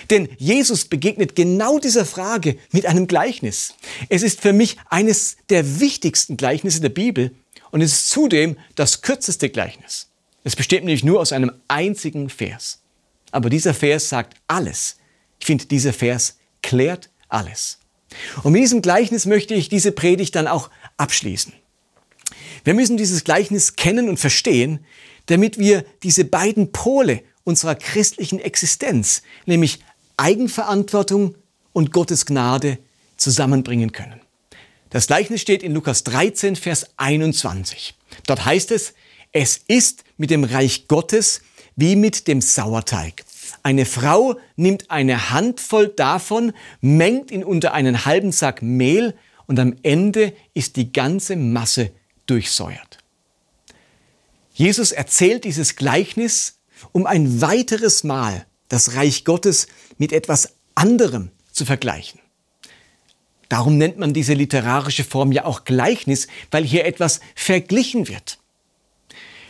Denn 0.09 0.29
Jesus 0.37 0.85
begegnet 0.85 1.35
genau 1.35 1.79
dieser 1.79 2.05
Frage 2.05 2.57
mit 2.71 2.85
einem 2.85 3.07
Gleichnis. 3.07 3.75
Es 4.09 4.23
ist 4.23 4.41
für 4.41 4.53
mich 4.53 4.77
eines 4.89 5.37
der 5.49 5.79
wichtigsten 5.79 6.37
Gleichnisse 6.37 6.81
der 6.81 6.89
Bibel 6.89 7.33
und 7.71 7.81
es 7.81 7.93
ist 7.93 8.09
zudem 8.09 8.57
das 8.75 9.01
kürzeste 9.01 9.49
Gleichnis. 9.49 10.09
Es 10.43 10.55
besteht 10.55 10.83
nämlich 10.83 11.03
nur 11.03 11.19
aus 11.19 11.31
einem 11.31 11.51
einzigen 11.67 12.29
Vers. 12.29 12.81
Aber 13.31 13.49
dieser 13.49 13.73
Vers 13.73 14.09
sagt 14.09 14.35
alles. 14.47 14.97
Ich 15.39 15.45
finde, 15.45 15.65
dieser 15.65 15.93
Vers 15.93 16.37
klärt 16.61 17.09
alles. 17.27 17.79
Und 18.43 18.53
mit 18.53 18.63
diesem 18.63 18.81
Gleichnis 18.81 19.25
möchte 19.25 19.53
ich 19.53 19.69
diese 19.69 19.91
Predigt 19.91 20.35
dann 20.35 20.47
auch 20.47 20.69
abschließen. 20.97 21.53
Wir 22.63 22.73
müssen 22.73 22.97
dieses 22.97 23.23
Gleichnis 23.23 23.75
kennen 23.75 24.09
und 24.09 24.17
verstehen, 24.17 24.85
damit 25.27 25.57
wir 25.57 25.85
diese 26.03 26.25
beiden 26.25 26.71
Pole 26.71 27.21
unserer 27.43 27.75
christlichen 27.75 28.39
Existenz, 28.39 29.21
nämlich 29.45 29.79
Eigenverantwortung 30.17 31.35
und 31.73 31.91
Gottes 31.91 32.25
Gnade, 32.25 32.77
zusammenbringen 33.17 33.91
können. 33.91 34.21
Das 34.89 35.07
Gleichnis 35.07 35.41
steht 35.41 35.61
in 35.61 35.73
Lukas 35.73 36.03
13, 36.03 36.55
Vers 36.55 36.87
21. 36.97 37.95
Dort 38.25 38.45
heißt 38.45 38.71
es, 38.71 38.93
es 39.31 39.61
ist 39.67 40.03
mit 40.17 40.31
dem 40.31 40.43
Reich 40.43 40.87
Gottes 40.87 41.41
wie 41.75 41.95
mit 41.95 42.27
dem 42.27 42.41
Sauerteig. 42.41 43.23
Eine 43.61 43.85
Frau 43.85 44.37
nimmt 44.55 44.89
eine 44.89 45.29
Handvoll 45.31 45.89
davon, 45.89 46.53
mengt 46.81 47.31
ihn 47.31 47.43
unter 47.43 47.73
einen 47.73 48.05
halben 48.05 48.31
Sack 48.31 48.61
Mehl 48.61 49.15
und 49.45 49.59
am 49.59 49.75
Ende 49.83 50.33
ist 50.53 50.75
die 50.75 50.91
ganze 50.91 51.35
Masse 51.35 51.91
durchsäuert. 52.29 52.99
Jesus 54.53 54.91
erzählt 54.91 55.45
dieses 55.45 55.75
Gleichnis, 55.75 56.59
um 56.91 57.05
ein 57.05 57.41
weiteres 57.41 58.03
Mal 58.03 58.45
das 58.67 58.95
Reich 58.95 59.25
Gottes 59.25 59.67
mit 59.97 60.11
etwas 60.11 60.53
anderem 60.75 61.31
zu 61.51 61.65
vergleichen. 61.65 62.19
Darum 63.49 63.77
nennt 63.77 63.97
man 63.97 64.13
diese 64.13 64.33
literarische 64.33 65.03
Form 65.03 65.31
ja 65.31 65.45
auch 65.45 65.63
Gleichnis, 65.63 66.27
weil 66.51 66.63
hier 66.63 66.85
etwas 66.85 67.19
verglichen 67.35 68.07
wird. 68.07 68.37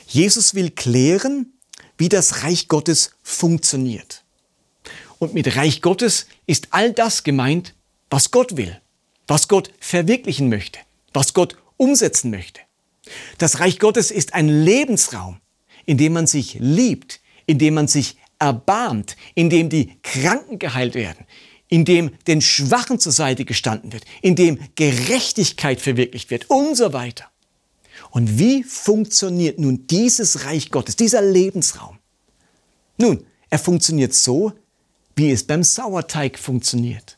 Jesus 0.07 0.55
will 0.55 0.71
klären, 0.71 1.53
wie 1.97 2.09
das 2.09 2.43
Reich 2.43 2.69
Gottes 2.69 3.11
funktioniert. 3.21 4.23
Und 5.19 5.33
mit 5.33 5.55
Reich 5.57 5.81
Gottes 5.81 6.27
ist 6.47 6.69
all 6.71 6.93
das 6.93 7.23
gemeint, 7.23 7.75
was 8.09 8.31
Gott 8.31 8.55
will, 8.55 8.79
was 9.27 9.49
Gott 9.49 9.71
verwirklichen 9.79 10.49
möchte, 10.49 10.79
was 11.13 11.33
Gott 11.33 11.57
umsetzen 11.75 12.31
möchte. 12.31 12.61
Das 13.37 13.59
Reich 13.59 13.79
Gottes 13.79 14.11
ist 14.11 14.33
ein 14.33 14.49
Lebensraum, 14.49 15.39
in 15.85 15.97
dem 15.97 16.13
man 16.13 16.27
sich 16.27 16.57
liebt, 16.59 17.21
in 17.45 17.57
dem 17.57 17.73
man 17.73 17.87
sich 17.87 18.17
erbarmt, 18.39 19.17
in 19.35 19.49
dem 19.49 19.69
die 19.69 19.99
Kranken 20.01 20.59
geheilt 20.59 20.95
werden, 20.95 21.25
in 21.67 21.85
dem 21.85 22.11
den 22.27 22.41
Schwachen 22.41 22.99
zur 22.99 23.11
Seite 23.11 23.45
gestanden 23.45 23.91
wird, 23.91 24.05
in 24.21 24.35
dem 24.35 24.59
Gerechtigkeit 24.75 25.81
verwirklicht 25.81 26.29
wird 26.29 26.49
und 26.49 26.75
so 26.75 26.93
weiter. 26.93 27.25
Und 28.11 28.39
wie 28.39 28.63
funktioniert 28.63 29.59
nun 29.59 29.85
dieses 29.87 30.45
Reich 30.45 30.71
Gottes, 30.71 30.95
dieser 30.95 31.21
Lebensraum? 31.21 31.99
Nun, 32.97 33.25
er 33.49 33.59
funktioniert 33.59 34.13
so, 34.13 34.53
wie 35.15 35.31
es 35.31 35.43
beim 35.43 35.63
Sauerteig 35.63 36.39
funktioniert. 36.39 37.17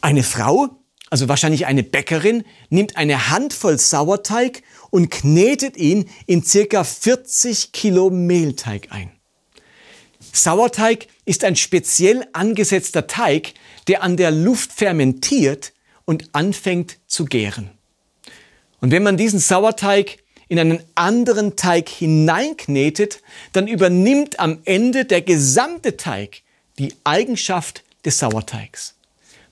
Eine 0.00 0.22
Frau, 0.22 0.70
also 1.12 1.28
wahrscheinlich 1.28 1.66
eine 1.66 1.82
Bäckerin, 1.82 2.42
nimmt 2.70 2.96
eine 2.96 3.28
Handvoll 3.28 3.78
Sauerteig 3.78 4.62
und 4.88 5.10
knetet 5.10 5.76
ihn 5.76 6.08
in 6.24 6.42
circa 6.42 6.84
40 6.84 7.72
Kilo 7.72 8.08
Mehlteig 8.08 8.86
ein. 8.88 9.10
Sauerteig 10.32 11.08
ist 11.26 11.44
ein 11.44 11.54
speziell 11.54 12.26
angesetzter 12.32 13.08
Teig, 13.08 13.52
der 13.88 14.02
an 14.02 14.16
der 14.16 14.30
Luft 14.30 14.72
fermentiert 14.72 15.74
und 16.06 16.30
anfängt 16.32 16.96
zu 17.06 17.26
gären. 17.26 17.70
Und 18.80 18.90
wenn 18.90 19.02
man 19.02 19.18
diesen 19.18 19.38
Sauerteig 19.38 20.16
in 20.48 20.58
einen 20.58 20.82
anderen 20.94 21.56
Teig 21.56 21.90
hineinknetet, 21.90 23.20
dann 23.52 23.68
übernimmt 23.68 24.40
am 24.40 24.60
Ende 24.64 25.04
der 25.04 25.20
gesamte 25.20 25.98
Teig 25.98 26.40
die 26.78 26.94
Eigenschaft 27.04 27.84
des 28.02 28.18
Sauerteigs, 28.18 28.94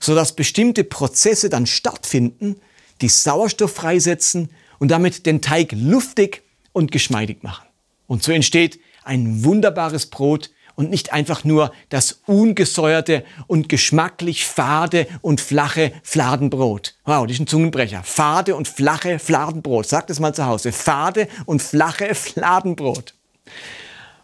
sodass 0.01 0.35
bestimmte 0.35 0.83
Prozesse 0.83 1.49
dann 1.49 1.65
stattfinden, 1.65 2.57
die 2.99 3.07
Sauerstoff 3.07 3.73
freisetzen 3.73 4.49
und 4.79 4.89
damit 4.89 5.25
den 5.25 5.41
Teig 5.41 5.71
luftig 5.71 6.43
und 6.73 6.91
geschmeidig 6.91 7.43
machen. 7.43 7.65
Und 8.07 8.23
so 8.23 8.31
entsteht 8.31 8.79
ein 9.03 9.43
wunderbares 9.45 10.07
Brot 10.07 10.51
und 10.75 10.89
nicht 10.89 11.13
einfach 11.13 11.43
nur 11.43 11.71
das 11.89 12.21
ungesäuerte 12.25 13.23
und 13.47 13.69
geschmacklich 13.69 14.45
fade 14.45 15.07
und 15.21 15.41
flache 15.41 15.93
Fladenbrot. 16.03 16.95
Wow, 17.05 17.25
das 17.25 17.35
ist 17.35 17.41
ein 17.41 17.47
Zungenbrecher. 17.47 18.03
Fade 18.03 18.55
und 18.55 18.67
flache 18.67 19.19
Fladenbrot. 19.19 19.87
Sagt 19.87 20.09
es 20.09 20.19
mal 20.19 20.33
zu 20.33 20.45
Hause. 20.45 20.71
Fade 20.71 21.27
und 21.45 21.61
flache 21.61 22.15
Fladenbrot. 22.15 23.13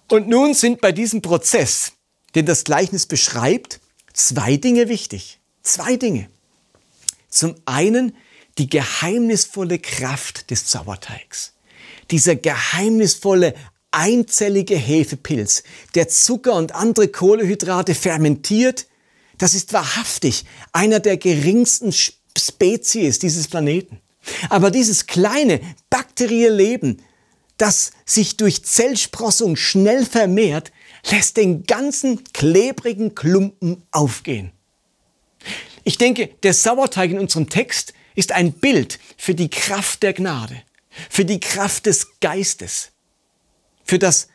Und 0.10 0.28
nun 0.28 0.54
sind 0.54 0.82
bei 0.82 0.92
diesem 0.92 1.22
Prozess, 1.22 1.94
den 2.34 2.46
das 2.46 2.64
Gleichnis 2.64 3.06
beschreibt, 3.06 3.80
zwei 4.14 4.58
Dinge 4.58 4.90
wichtig. 4.90 5.40
Zwei 5.68 5.98
Dinge. 5.98 6.30
Zum 7.28 7.56
einen 7.66 8.16
die 8.58 8.70
geheimnisvolle 8.70 9.80
Kraft 9.80 10.50
des 10.50 10.72
Sauerteigs. 10.72 11.56
Dieser 12.10 12.38
geheimnisvolle, 12.38 13.54
einzellige 13.92 14.78
Hefepilz, 14.78 15.64
der 15.94 16.08
Zucker 16.08 16.54
und 16.54 16.74
andere 16.74 17.10
Kohlehydrate 17.10 17.96
fermentiert, 17.96 18.88
das 19.40 19.56
ist 19.56 19.74
wahrhaftig 19.74 20.46
einer 20.72 21.02
der 21.02 21.18
geringsten 21.18 21.92
Spezies 21.92 23.20
dieses 23.20 23.50
Planeten. 23.50 24.00
Aber 24.48 24.72
dieses 24.72 25.06
kleine 25.06 25.60
bakterielle 25.90 26.56
Leben, 26.56 27.04
das 27.58 27.92
sich 28.06 28.38
durch 28.38 28.64
Zellsprossung 28.64 29.58
schnell 29.58 30.06
vermehrt, 30.06 30.72
lässt 31.12 31.36
den 31.36 31.66
ganzen 31.66 32.24
klebrigen 32.32 33.16
Klumpen 33.16 33.84
aufgehen. 33.92 34.54
Ich 35.84 35.98
denke, 35.98 36.28
der 36.44 36.54
Sauerteig 36.54 37.12
in 37.12 37.20
unserem 37.20 37.50
Text 37.50 37.94
ist 38.16 38.32
ein 38.32 38.54
Bild 38.54 39.00
für 39.18 39.36
die 39.36 39.50
Kraft 39.50 40.04
der 40.04 40.14
Gnade, 40.14 40.62
für 41.10 41.26
die 41.26 41.40
Kraft 41.40 41.86
des 41.86 42.20
Geistes, 42.20 42.92
für 43.84 44.00
das 44.00 44.28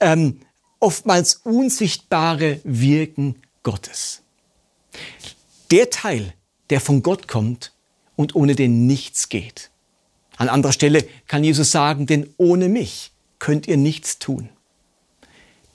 ähm, 0.00 0.40
oftmals 0.80 1.36
unsichtbare 1.36 2.60
Wirken 2.64 3.42
Gottes. 3.62 4.22
Der 5.70 5.90
Teil, 5.90 6.34
der 6.70 6.80
von 6.80 7.02
Gott 7.02 7.28
kommt 7.28 7.72
und 8.16 8.34
ohne 8.34 8.54
den 8.54 8.86
nichts 8.86 9.28
geht. 9.28 9.70
An 10.36 10.48
anderer 10.48 10.72
Stelle 10.72 11.04
kann 11.26 11.44
Jesus 11.44 11.70
sagen, 11.70 12.06
denn 12.06 12.34
ohne 12.36 12.68
mich 12.68 13.12
könnt 13.38 13.66
ihr 13.68 13.76
nichts 13.76 14.18
tun. 14.18 14.48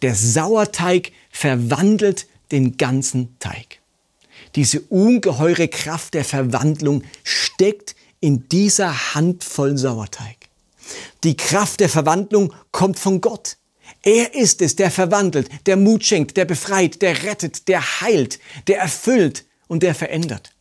Der 0.02 0.16
Sauerteig 0.16 1.12
verwandelt 1.30 2.28
den 2.52 2.78
ganzen 2.78 3.38
Teig. 3.40 3.79
Diese 4.56 4.82
ungeheure 4.82 5.68
Kraft 5.68 6.14
der 6.14 6.26
Verwandlung 6.26 7.04
steckt 7.24 7.96
in 8.20 8.50
dieser 8.50 9.14
Handvoll 9.16 9.78
Sauerteig. 9.78 10.38
Die 11.24 11.38
Kraft 11.38 11.80
der 11.80 11.90
Verwandlung 11.90 12.54
kommt 12.72 13.00
von 13.00 13.22
Gott. 13.22 13.58
Er 14.04 14.34
ist 14.34 14.62
es, 14.62 14.76
der 14.76 14.92
verwandelt, 14.92 15.50
der 15.66 15.78
Mut 15.78 16.06
schenkt, 16.06 16.38
der 16.38 16.46
befreit, 16.46 17.02
der 17.02 17.24
rettet, 17.24 17.68
der 17.68 18.02
heilt, 18.02 18.40
der 18.68 18.80
erfüllt 18.80 19.46
und 19.68 19.84
der 19.84 19.94
verändert. 19.94 20.52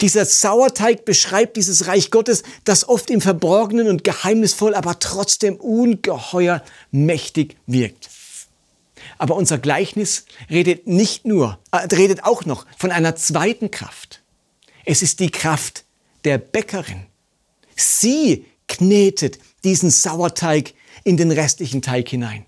Dieser 0.00 0.24
Sauerteig 0.24 1.04
beschreibt 1.04 1.56
dieses 1.56 1.86
Reich 1.86 2.10
Gottes, 2.10 2.42
das 2.64 2.88
oft 2.88 3.10
im 3.10 3.20
Verborgenen 3.20 3.88
und 3.88 4.02
geheimnisvoll, 4.02 4.74
aber 4.74 4.98
trotzdem 4.98 5.56
ungeheuer 5.56 6.62
mächtig 6.90 7.56
wirkt. 7.66 8.08
Aber 9.20 9.36
unser 9.36 9.58
Gleichnis 9.58 10.24
redet 10.48 10.86
nicht 10.86 11.26
nur, 11.26 11.58
äh, 11.72 11.76
redet 11.94 12.24
auch 12.24 12.46
noch 12.46 12.64
von 12.78 12.90
einer 12.90 13.16
zweiten 13.16 13.70
Kraft. 13.70 14.22
Es 14.86 15.02
ist 15.02 15.20
die 15.20 15.30
Kraft 15.30 15.84
der 16.24 16.38
Bäckerin. 16.38 17.04
Sie 17.76 18.46
knetet 18.66 19.38
diesen 19.62 19.90
Sauerteig 19.90 20.72
in 21.04 21.18
den 21.18 21.30
restlichen 21.30 21.82
Teig 21.82 22.08
hinein. 22.08 22.46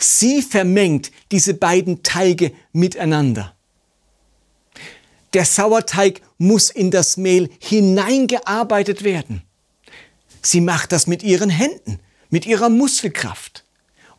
Sie 0.00 0.42
vermengt 0.42 1.12
diese 1.30 1.54
beiden 1.54 2.02
Teige 2.02 2.50
miteinander. 2.72 3.54
Der 5.32 5.44
Sauerteig 5.44 6.22
muss 6.38 6.70
in 6.70 6.90
das 6.90 7.18
Mehl 7.18 7.50
hineingearbeitet 7.60 9.04
werden. 9.04 9.42
Sie 10.42 10.60
macht 10.60 10.90
das 10.90 11.06
mit 11.06 11.22
ihren 11.22 11.50
Händen, 11.50 12.00
mit 12.30 12.46
ihrer 12.46 12.68
Muskelkraft. 12.68 13.59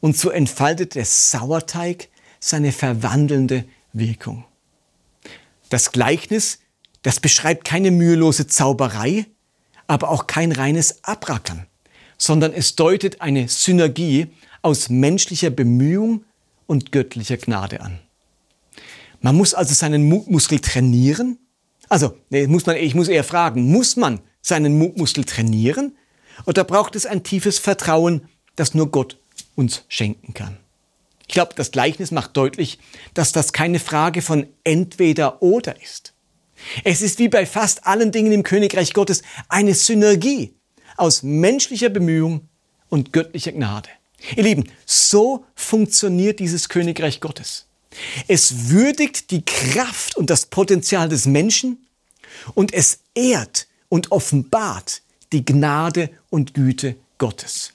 Und 0.02 0.18
so 0.18 0.30
entfaltet 0.30 0.96
der 0.96 1.06
Sauerteig 1.06 2.10
seine 2.40 2.72
verwandelnde 2.72 3.66
Wirkung. 3.94 4.44
Das 5.70 5.92
Gleichnis, 5.92 6.60
das 7.04 7.20
beschreibt 7.20 7.64
keine 7.64 7.92
mühelose 7.92 8.48
Zauberei, 8.48 9.28
aber 9.88 10.10
auch 10.10 10.28
kein 10.28 10.52
reines 10.52 11.04
Abrackern, 11.04 11.68
sondern 12.18 12.52
es 12.52 12.76
deutet 12.76 13.22
eine 13.22 13.48
Synergie 13.48 14.28
aus 14.64 14.90
menschlicher 14.90 15.50
Bemühung 15.50 16.26
und 16.66 16.92
göttlicher 16.92 17.38
Gnade 17.38 17.82
an. 17.82 18.00
Man 19.22 19.36
muss 19.36 19.54
also 19.54 19.74
seinen 19.74 20.04
Mutmuskel 20.10 20.60
trainieren. 20.60 21.38
Also, 21.90 22.18
nee, 22.30 22.48
muss 22.48 22.66
man, 22.66 22.76
ich 22.76 22.96
muss 22.96 23.08
eher 23.08 23.24
fragen, 23.24 23.72
muss 23.72 23.96
man 23.96 24.20
seinen 24.42 24.78
Mutmuskel 24.78 25.26
trainieren? 25.26 25.96
Oder 26.46 26.64
braucht 26.64 26.96
es 26.96 27.06
ein 27.06 27.24
tiefes 27.24 27.60
Vertrauen, 27.60 28.28
das 28.56 28.74
nur 28.74 28.90
Gott 28.90 29.21
uns 29.56 29.84
schenken 29.88 30.34
kann. 30.34 30.58
Ich 31.28 31.34
glaube, 31.34 31.54
das 31.56 31.72
Gleichnis 31.72 32.12
macht 32.12 32.36
deutlich, 32.36 32.80
dass 33.14 33.32
das 33.32 33.54
keine 33.54 33.80
Frage 33.80 34.22
von 34.22 34.48
entweder 34.64 35.42
oder 35.42 35.82
ist. 35.82 36.14
Es 36.84 37.02
ist 37.02 37.20
wie 37.20 37.30
bei 37.30 37.46
fast 37.46 37.88
allen 37.88 38.12
Dingen 38.12 38.32
im 38.32 38.44
Königreich 38.44 38.94
Gottes 38.94 39.24
eine 39.48 39.74
Synergie 39.74 40.54
aus 40.98 41.24
menschlicher 41.24 41.90
Bemühung 41.90 42.50
und 42.90 43.14
göttlicher 43.14 43.52
Gnade. 43.52 43.90
Ihr 44.36 44.44
Lieben, 44.44 44.70
so 44.86 45.46
funktioniert 45.56 46.40
dieses 46.40 46.70
Königreich 46.70 47.22
Gottes. 47.22 47.66
Es 48.28 48.70
würdigt 48.70 49.32
die 49.32 49.44
Kraft 49.44 50.16
und 50.16 50.30
das 50.30 50.46
Potenzial 50.46 51.10
des 51.10 51.26
Menschen 51.26 51.88
und 52.54 52.74
es 52.74 53.00
ehrt 53.16 53.68
und 53.90 54.12
offenbart 54.12 55.02
die 55.32 55.44
Gnade 55.44 56.10
und 56.30 56.54
Güte 56.54 56.96
Gottes. 57.18 57.74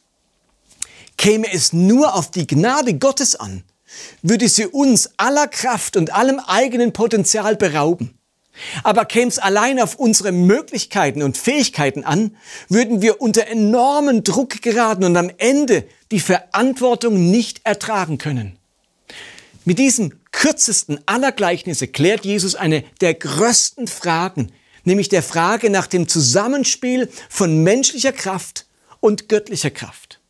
Käme 1.17 1.53
es 1.53 1.73
nur 1.73 2.15
auf 2.15 2.31
die 2.31 2.47
Gnade 2.47 2.95
Gottes 2.95 3.37
an, 3.37 3.63
würde 4.23 4.49
sie 4.49 4.67
uns 4.67 5.11
aller 5.17 5.49
Kraft 5.49 5.97
und 5.97 6.13
allem 6.13 6.41
eigenen 6.41 6.93
Potenzial 6.93 7.57
berauben. 7.57 8.17
Aber 8.83 9.05
käme 9.05 9.29
es 9.29 9.39
allein 9.39 9.81
auf 9.81 9.97
unsere 9.97 10.33
Möglichkeiten 10.33 11.23
und 11.23 11.37
Fähigkeiten 11.37 12.05
an, 12.05 12.37
würden 12.69 13.03
wir 13.03 13.21
unter 13.21 13.47
enormen 13.47 14.25
Druck 14.25 14.63
geraten 14.63 15.05
und 15.05 15.17
am 15.17 15.31
Ende 15.37 15.85
die 16.11 16.21
Verantwortung 16.21 17.31
nicht 17.31 17.61
ertragen 17.65 18.19
können. 18.19 18.59
Mit 19.65 19.79
diesem 19.79 20.13
kürzesten 20.31 21.01
aller 21.07 21.33
Gleichnisse 21.33 21.89
klärt 21.89 22.25
Jesus 22.25 22.55
eine 22.55 22.85
der 23.01 23.15
größten 23.15 23.89
Fragen, 23.89 24.53
nämlich 24.85 25.09
der 25.09 25.23
Frage 25.23 25.71
nach 25.71 25.87
dem 25.87 26.09
Zusammenspiel 26.09 27.11
von 27.29 27.63
menschlicher 27.63 28.13
Kraft 28.13 28.67
und 29.01 29.29
göttlicher 29.29 29.71
Kraft. 29.71 30.21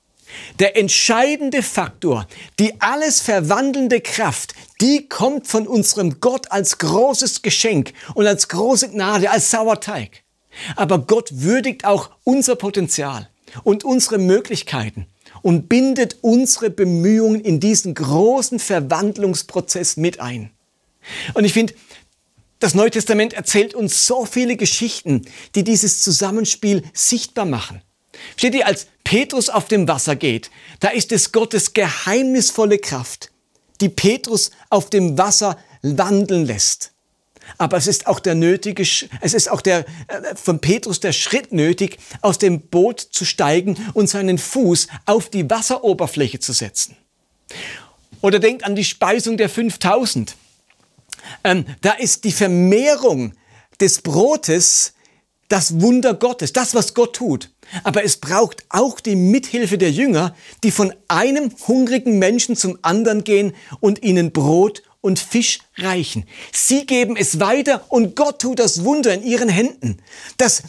Der 0.59 0.77
entscheidende 0.77 1.63
Faktor, 1.63 2.27
die 2.59 2.81
alles 2.81 3.21
verwandelnde 3.21 4.01
Kraft, 4.01 4.55
die 4.81 5.09
kommt 5.09 5.47
von 5.47 5.67
unserem 5.67 6.21
Gott 6.21 6.51
als 6.51 6.79
großes 6.79 7.43
Geschenk 7.43 7.93
und 8.15 8.27
als 8.27 8.49
große 8.49 8.91
Gnade, 8.91 9.31
als 9.31 9.51
Sauerteig. 9.51 10.23
Aber 10.75 10.99
Gott 10.99 11.31
würdigt 11.33 11.85
auch 11.85 12.11
unser 12.25 12.57
Potenzial 12.57 13.29
und 13.63 13.85
unsere 13.85 14.19
Möglichkeiten 14.19 15.07
und 15.43 15.69
bindet 15.69 16.19
unsere 16.23 16.71
Bemühungen 16.71 17.41
in 17.41 17.61
diesen 17.61 17.95
großen 17.95 18.59
Verwandlungsprozess 18.59 19.97
mit 19.97 20.21
ein. 20.21 20.51
Und 21.35 21.45
ich 21.45 21.53
finde, 21.53 21.75
das 22.59 22.75
Neue 22.75 22.91
Testament 22.91 23.35
erzählt 23.35 23.75
uns 23.75 24.07
so 24.07 24.25
viele 24.25 24.57
Geschichten, 24.57 25.23
die 25.55 25.63
dieses 25.63 26.01
Zusammenspiel 26.03 26.83
sichtbar 26.95 27.45
machen. 27.45 27.83
Steht 28.37 28.55
ihr, 28.55 28.67
als 28.67 28.87
Petrus 29.05 29.49
auf 29.49 29.69
dem 29.69 29.89
Wasser 29.89 30.17
geht, 30.17 30.51
da 30.81 30.89
ist 30.89 31.13
es 31.13 31.33
Gottes 31.33 31.73
geheimnisvolle 31.73 32.79
Kraft, 32.79 33.31
die 33.81 33.89
Petrus 33.89 34.51
auf 34.71 34.91
dem 34.91 35.17
Wasser 35.19 35.59
wandeln 35.83 36.45
lässt. 36.45 36.93
Aber 37.59 37.77
es 37.77 37.87
ist 37.87 38.07
auch 38.07 38.19
der 38.19 38.35
nötige, 38.35 38.83
es 38.83 39.35
ist 39.35 39.51
auch 39.51 39.61
der, 39.61 39.87
äh, 40.09 40.35
von 40.35 40.61
Petrus 40.61 41.01
der 41.01 41.13
Schritt 41.13 41.53
nötig, 41.53 41.99
aus 42.21 42.39
dem 42.39 42.61
Boot 42.61 43.01
zu 43.01 43.25
steigen 43.25 43.77
und 43.95 44.09
seinen 44.09 44.39
Fuß 44.39 44.89
auf 45.07 45.31
die 45.31 45.49
Wasseroberfläche 45.49 46.41
zu 46.41 46.53
setzen. 46.53 46.97
Oder 48.21 48.41
denkt 48.41 48.65
an 48.65 48.75
die 48.75 48.85
Speisung 48.85 49.37
der 49.37 49.49
5000. 49.49 50.35
Ähm, 51.45 51.67
da 51.83 51.93
ist 51.93 52.25
die 52.25 52.33
Vermehrung 52.33 53.35
des 53.81 54.03
Brotes 54.03 54.95
das 55.49 55.81
Wunder 55.81 56.15
Gottes, 56.15 56.53
das, 56.53 56.75
was 56.75 56.95
Gott 56.95 57.15
tut. 57.15 57.51
Aber 57.85 58.05
es 58.05 58.17
braucht 58.17 58.65
auch 58.69 59.01
die 59.01 59.17
Mithilfe 59.17 59.79
der 59.79 59.91
Jünger, 59.91 60.35
die 60.63 60.71
von 60.71 60.93
einem 61.09 61.51
hungrigen 61.67 62.19
Menschen 62.19 62.57
zum 62.57 62.79
anderen 62.83 63.25
gehen 63.25 63.55
und 63.81 64.03
ihnen 64.03 64.33
Brot 64.33 64.83
und 65.01 65.19
Fisch 65.19 65.61
reichen. 65.77 66.25
Sie 66.53 66.85
geben 66.85 67.17
es 67.17 67.39
weiter 67.39 67.85
und 67.89 68.17
Gott 68.17 68.41
tut 68.41 68.59
das 68.59 68.85
Wunder 68.85 69.15
in 69.15 69.23
ihren 69.23 69.49
Händen. 69.49 69.99
Das 70.37 70.63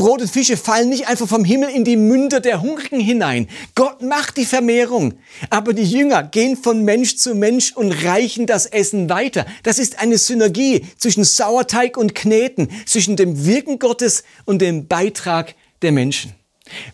Brot 0.00 0.22
und 0.22 0.30
Fische 0.30 0.56
fallen 0.56 0.88
nicht 0.88 1.08
einfach 1.08 1.28
vom 1.28 1.44
Himmel 1.44 1.68
in 1.68 1.84
die 1.84 1.96
Münder 1.96 2.40
der 2.40 2.62
Hungrigen 2.62 3.00
hinein. 3.00 3.48
Gott 3.74 4.00
macht 4.00 4.38
die 4.38 4.46
Vermehrung. 4.46 5.12
Aber 5.50 5.74
die 5.74 5.84
Jünger 5.84 6.22
gehen 6.22 6.56
von 6.56 6.86
Mensch 6.86 7.16
zu 7.16 7.34
Mensch 7.34 7.72
und 7.72 7.92
reichen 7.92 8.46
das 8.46 8.64
Essen 8.64 9.10
weiter. 9.10 9.44
Das 9.62 9.78
ist 9.78 9.98
eine 9.98 10.16
Synergie 10.16 10.86
zwischen 10.96 11.24
Sauerteig 11.24 11.98
und 11.98 12.14
Kneten, 12.14 12.70
zwischen 12.86 13.16
dem 13.16 13.44
Wirken 13.44 13.78
Gottes 13.78 14.24
und 14.46 14.62
dem 14.62 14.86
Beitrag 14.86 15.54
der 15.82 15.92
Menschen. 15.92 16.34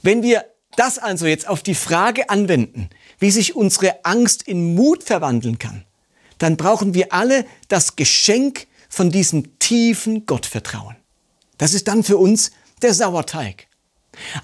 Wenn 0.02 0.22
wir 0.22 0.44
das 0.76 0.98
also 0.98 1.26
jetzt 1.26 1.48
auf 1.48 1.62
die 1.62 1.74
Frage 1.74 2.28
anwenden, 2.28 2.90
wie 3.18 3.30
sich 3.30 3.56
unsere 3.56 4.04
Angst 4.04 4.42
in 4.42 4.74
Mut 4.74 5.02
verwandeln 5.02 5.58
kann, 5.58 5.84
dann 6.38 6.56
brauchen 6.56 6.94
wir 6.94 7.12
alle 7.12 7.46
das 7.68 7.96
Geschenk 7.96 8.66
von 8.88 9.10
diesem 9.10 9.58
tiefen 9.58 10.26
Gottvertrauen. 10.26 10.96
Das 11.58 11.72
ist 11.74 11.88
dann 11.88 12.02
für 12.04 12.18
uns 12.18 12.50
der 12.82 12.92
Sauerteig. 12.92 13.66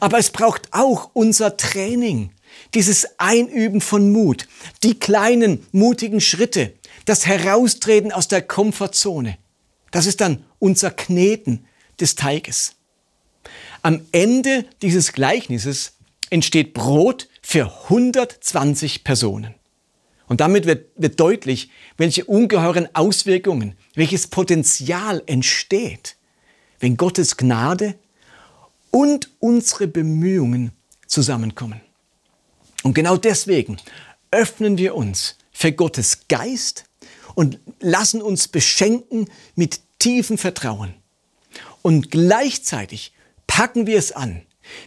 Aber 0.00 0.18
es 0.18 0.30
braucht 0.30 0.68
auch 0.72 1.10
unser 1.12 1.56
Training, 1.56 2.30
dieses 2.74 3.18
Einüben 3.18 3.80
von 3.80 4.10
Mut, 4.12 4.46
die 4.82 4.98
kleinen 4.98 5.66
mutigen 5.72 6.20
Schritte, 6.20 6.74
das 7.04 7.26
Heraustreten 7.26 8.12
aus 8.12 8.28
der 8.28 8.42
Komfortzone. 8.42 9.38
Das 9.90 10.06
ist 10.06 10.20
dann 10.20 10.44
unser 10.58 10.90
Kneten 10.90 11.66
des 12.00 12.14
Teiges. 12.14 12.74
Am 13.82 14.00
Ende 14.12 14.64
dieses 14.82 15.12
Gleichnisses 15.12 15.94
entsteht 16.30 16.74
Brot 16.74 17.28
für 17.42 17.72
120 17.84 19.04
Personen. 19.04 19.54
Und 20.28 20.40
damit 20.40 20.66
wird, 20.66 20.86
wird 20.96 21.20
deutlich, 21.20 21.70
welche 21.98 22.24
ungeheuren 22.24 22.88
Auswirkungen, 22.94 23.76
welches 23.94 24.28
Potenzial 24.28 25.22
entsteht, 25.26 26.16
wenn 26.80 26.96
Gottes 26.96 27.36
Gnade 27.36 27.96
und 28.90 29.30
unsere 29.40 29.88
Bemühungen 29.88 30.72
zusammenkommen. 31.06 31.80
Und 32.82 32.94
genau 32.94 33.16
deswegen 33.16 33.76
öffnen 34.30 34.78
wir 34.78 34.94
uns 34.94 35.36
für 35.52 35.72
Gottes 35.72 36.28
Geist 36.28 36.84
und 37.34 37.58
lassen 37.80 38.22
uns 38.22 38.48
beschenken 38.48 39.28
mit 39.54 39.80
tiefem 39.98 40.38
Vertrauen. 40.38 40.94
Und 41.82 42.10
gleichzeitig 42.10 43.11
packen 43.52 43.86
wir 43.86 43.98
es 43.98 44.12
an. 44.12 44.40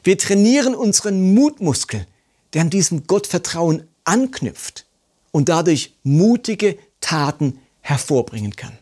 Wir 0.03 0.17
trainieren 0.17 0.73
unseren 0.73 1.35
Mutmuskel, 1.35 2.07
der 2.53 2.63
an 2.63 2.71
diesem 2.71 3.05
Gottvertrauen 3.05 3.87
anknüpft 4.05 4.87
und 5.31 5.49
dadurch 5.49 5.93
mutige 6.01 6.79
Taten 6.99 7.59
hervorbringen 7.81 8.55
kann. 8.55 8.75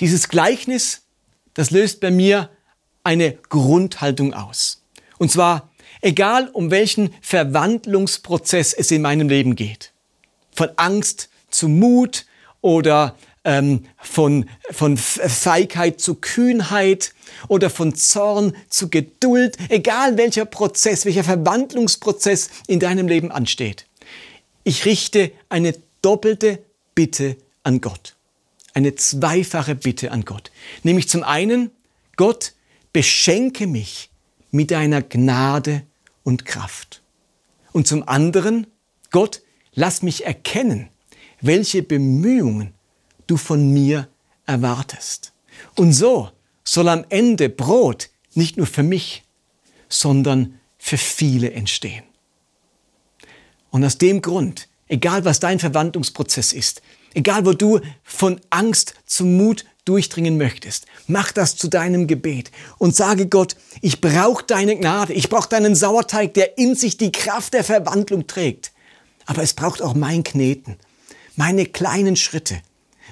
Dieses 0.00 0.28
Gleichnis, 0.28 1.02
das 1.54 1.70
löst 1.70 2.00
bei 2.00 2.10
mir 2.10 2.50
eine 3.04 3.38
Grundhaltung 3.50 4.34
aus. 4.34 4.82
Und 5.18 5.30
zwar, 5.30 5.70
egal 6.00 6.48
um 6.48 6.72
welchen 6.72 7.14
Verwandlungsprozess 7.20 8.72
es 8.72 8.90
in 8.90 9.02
meinem 9.02 9.28
Leben 9.28 9.54
geht. 9.54 9.92
Von 10.56 10.70
Angst 10.74 11.28
zu 11.50 11.68
Mut 11.68 12.26
oder 12.62 13.14
ähm, 13.44 13.84
von, 13.98 14.48
von 14.70 14.96
Feigheit 14.96 16.00
zu 16.00 16.16
Kühnheit 16.16 17.14
oder 17.48 17.70
von 17.70 17.94
Zorn 17.94 18.54
zu 18.68 18.88
Geduld, 18.90 19.56
egal 19.68 20.18
welcher 20.18 20.44
Prozess, 20.44 21.04
welcher 21.04 21.24
Verwandlungsprozess 21.24 22.50
in 22.66 22.80
deinem 22.80 23.08
Leben 23.08 23.30
ansteht. 23.30 23.86
Ich 24.64 24.84
richte 24.84 25.32
eine 25.48 25.74
doppelte 26.02 26.62
Bitte 26.94 27.36
an 27.62 27.80
Gott. 27.80 28.16
Eine 28.74 28.94
zweifache 28.94 29.74
Bitte 29.74 30.12
an 30.12 30.24
Gott. 30.24 30.50
Nämlich 30.82 31.08
zum 31.08 31.22
einen, 31.22 31.70
Gott, 32.16 32.52
beschenke 32.92 33.66
mich 33.66 34.10
mit 34.50 34.70
deiner 34.70 35.02
Gnade 35.02 35.82
und 36.24 36.44
Kraft. 36.44 37.02
Und 37.72 37.86
zum 37.86 38.06
anderen, 38.06 38.66
Gott, 39.10 39.42
lass 39.72 40.02
mich 40.02 40.26
erkennen, 40.26 40.88
welche 41.40 41.82
Bemühungen 41.82 42.74
du 43.30 43.36
von 43.36 43.72
mir 43.72 44.08
erwartest. 44.46 45.32
Und 45.76 45.92
so 45.92 46.30
soll 46.64 46.88
am 46.88 47.04
Ende 47.08 47.48
Brot 47.48 48.10
nicht 48.34 48.56
nur 48.56 48.66
für 48.66 48.82
mich, 48.82 49.24
sondern 49.88 50.60
für 50.78 50.98
viele 50.98 51.52
entstehen. 51.52 52.04
Und 53.70 53.84
aus 53.84 53.98
dem 53.98 54.22
Grund, 54.22 54.68
egal 54.88 55.24
was 55.24 55.40
dein 55.40 55.58
Verwandlungsprozess 55.58 56.52
ist, 56.52 56.82
egal 57.14 57.46
wo 57.46 57.52
du 57.52 57.80
von 58.02 58.40
Angst 58.50 58.94
zu 59.06 59.24
Mut 59.24 59.64
durchdringen 59.84 60.36
möchtest, 60.36 60.86
mach 61.06 61.32
das 61.32 61.56
zu 61.56 61.68
deinem 61.68 62.06
Gebet 62.06 62.50
und 62.78 62.94
sage 62.94 63.26
Gott, 63.26 63.56
ich 63.80 64.00
brauche 64.00 64.44
deine 64.44 64.76
Gnade, 64.76 65.12
ich 65.12 65.28
brauche 65.28 65.48
deinen 65.48 65.74
Sauerteig, 65.74 66.34
der 66.34 66.58
in 66.58 66.74
sich 66.74 66.96
die 66.96 67.12
Kraft 67.12 67.54
der 67.54 67.64
Verwandlung 67.64 68.26
trägt. 68.26 68.72
Aber 69.26 69.42
es 69.42 69.54
braucht 69.54 69.82
auch 69.82 69.94
mein 69.94 70.24
Kneten, 70.24 70.76
meine 71.36 71.66
kleinen 71.66 72.16
Schritte, 72.16 72.60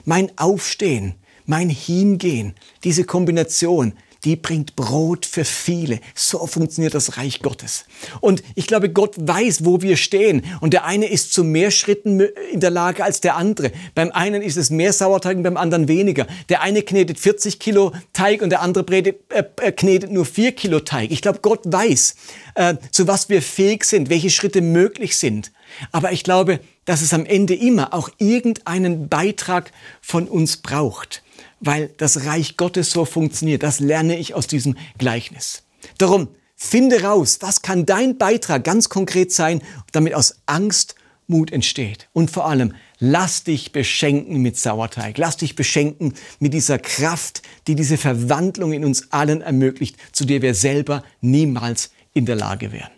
mein 0.05 0.31
Aufstehen, 0.37 1.15
mein 1.47 1.71
Hingehen, 1.71 2.55
diese 2.85 3.05
Kombination, 3.05 3.95
die 4.25 4.37
bringt 4.37 4.75
Brot 4.75 5.27
für 5.27 5.45
viele. 5.45 6.01
So 6.15 6.47
funktioniert 6.47 6.95
das 6.95 7.17
Reich 7.17 7.41
Gottes. 7.41 7.85
Und 8.21 8.43
ich 8.57 8.67
glaube, 8.67 8.91
Gott 8.91 9.15
weiß, 9.17 9.65
wo 9.65 9.81
wir 9.81 9.97
stehen. 9.97 10.45
Und 10.61 10.73
der 10.73 10.85
eine 10.85 11.07
ist 11.07 11.33
zu 11.33 11.45
mehr 11.45 11.71
Schritten 11.71 12.21
in 12.53 12.61
der 12.61 12.71
Lage 12.71 13.05
als 13.05 13.21
der 13.21 13.37
andere. 13.37 13.71
Beim 13.95 14.11
einen 14.11 14.43
ist 14.43 14.57
es 14.57 14.71
mehr 14.71 14.93
Sauerteig 14.93 15.37
und 15.37 15.45
beim 15.45 15.57
anderen 15.57 15.87
weniger. 15.87 16.27
Der 16.49 16.63
eine 16.63 16.83
knetet 16.83 17.19
40 17.19 17.61
Kilo 17.61 17.93
Teig 18.13 18.43
und 18.43 18.51
der 18.51 18.63
andere 18.63 18.85
äh, 18.93 19.15
äh, 19.31 19.73
knetet 19.73 20.11
nur 20.11 20.27
4 20.27 20.53
Kilo 20.53 20.81
Teig. 20.81 21.13
Ich 21.13 21.23
glaube, 21.23 21.39
Gott 21.41 21.61
weiß, 21.65 22.17
äh, 22.57 22.75
zu 22.91 23.07
was 23.07 23.29
wir 23.29 23.41
fähig 23.41 23.85
sind, 23.85 24.11
welche 24.11 24.31
Schritte 24.31 24.63
möglich 24.63 25.17
sind. 25.17 25.53
Aber 25.93 26.13
ich 26.13 26.25
glaube, 26.25 26.61
dass 26.85 27.03
es 27.03 27.13
am 27.13 27.27
Ende 27.27 27.55
immer 27.55 27.95
auch 27.95 28.11
irgendeinen 28.19 29.09
Beitrag 29.09 29.73
von 30.01 30.29
uns 30.29 30.59
braucht 30.59 31.23
weil 31.61 31.91
das 31.97 32.25
Reich 32.25 32.57
Gottes 32.57 32.91
so 32.91 33.05
funktioniert. 33.05 33.63
Das 33.63 33.81
lerne 33.81 34.19
ich 34.19 34.35
aus 34.35 34.47
diesem 34.47 34.77
Gleichnis. 34.97 35.63
Darum, 35.99 36.29
finde 36.57 37.03
raus, 37.03 37.39
was 37.41 37.63
kann 37.63 37.87
dein 37.87 38.19
Beitrag 38.19 38.65
ganz 38.65 38.89
konkret 38.89 39.33
sein, 39.33 39.63
damit 39.93 40.15
aus 40.15 40.41
Angst 40.47 40.95
Mut 41.31 41.53
entsteht. 41.53 42.09
Und 42.15 42.31
vor 42.31 42.47
allem, 42.47 42.75
lass 42.99 43.45
dich 43.45 43.73
beschenken 43.73 44.41
mit 44.41 44.57
Sauerteig. 44.57 45.19
Lass 45.19 45.37
dich 45.37 45.57
beschenken 45.57 46.15
mit 46.39 46.55
dieser 46.55 46.79
Kraft, 46.79 47.43
die 47.67 47.75
diese 47.75 47.99
Verwandlung 47.99 48.73
in 48.73 48.85
uns 48.85 49.13
allen 49.13 49.43
ermöglicht, 49.43 49.97
zu 50.13 50.25
der 50.25 50.41
wir 50.41 50.55
selber 50.55 51.05
niemals 51.21 51.91
in 52.15 52.25
der 52.25 52.37
Lage 52.37 52.73
wären. 52.73 52.91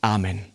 Amen. 0.00 0.51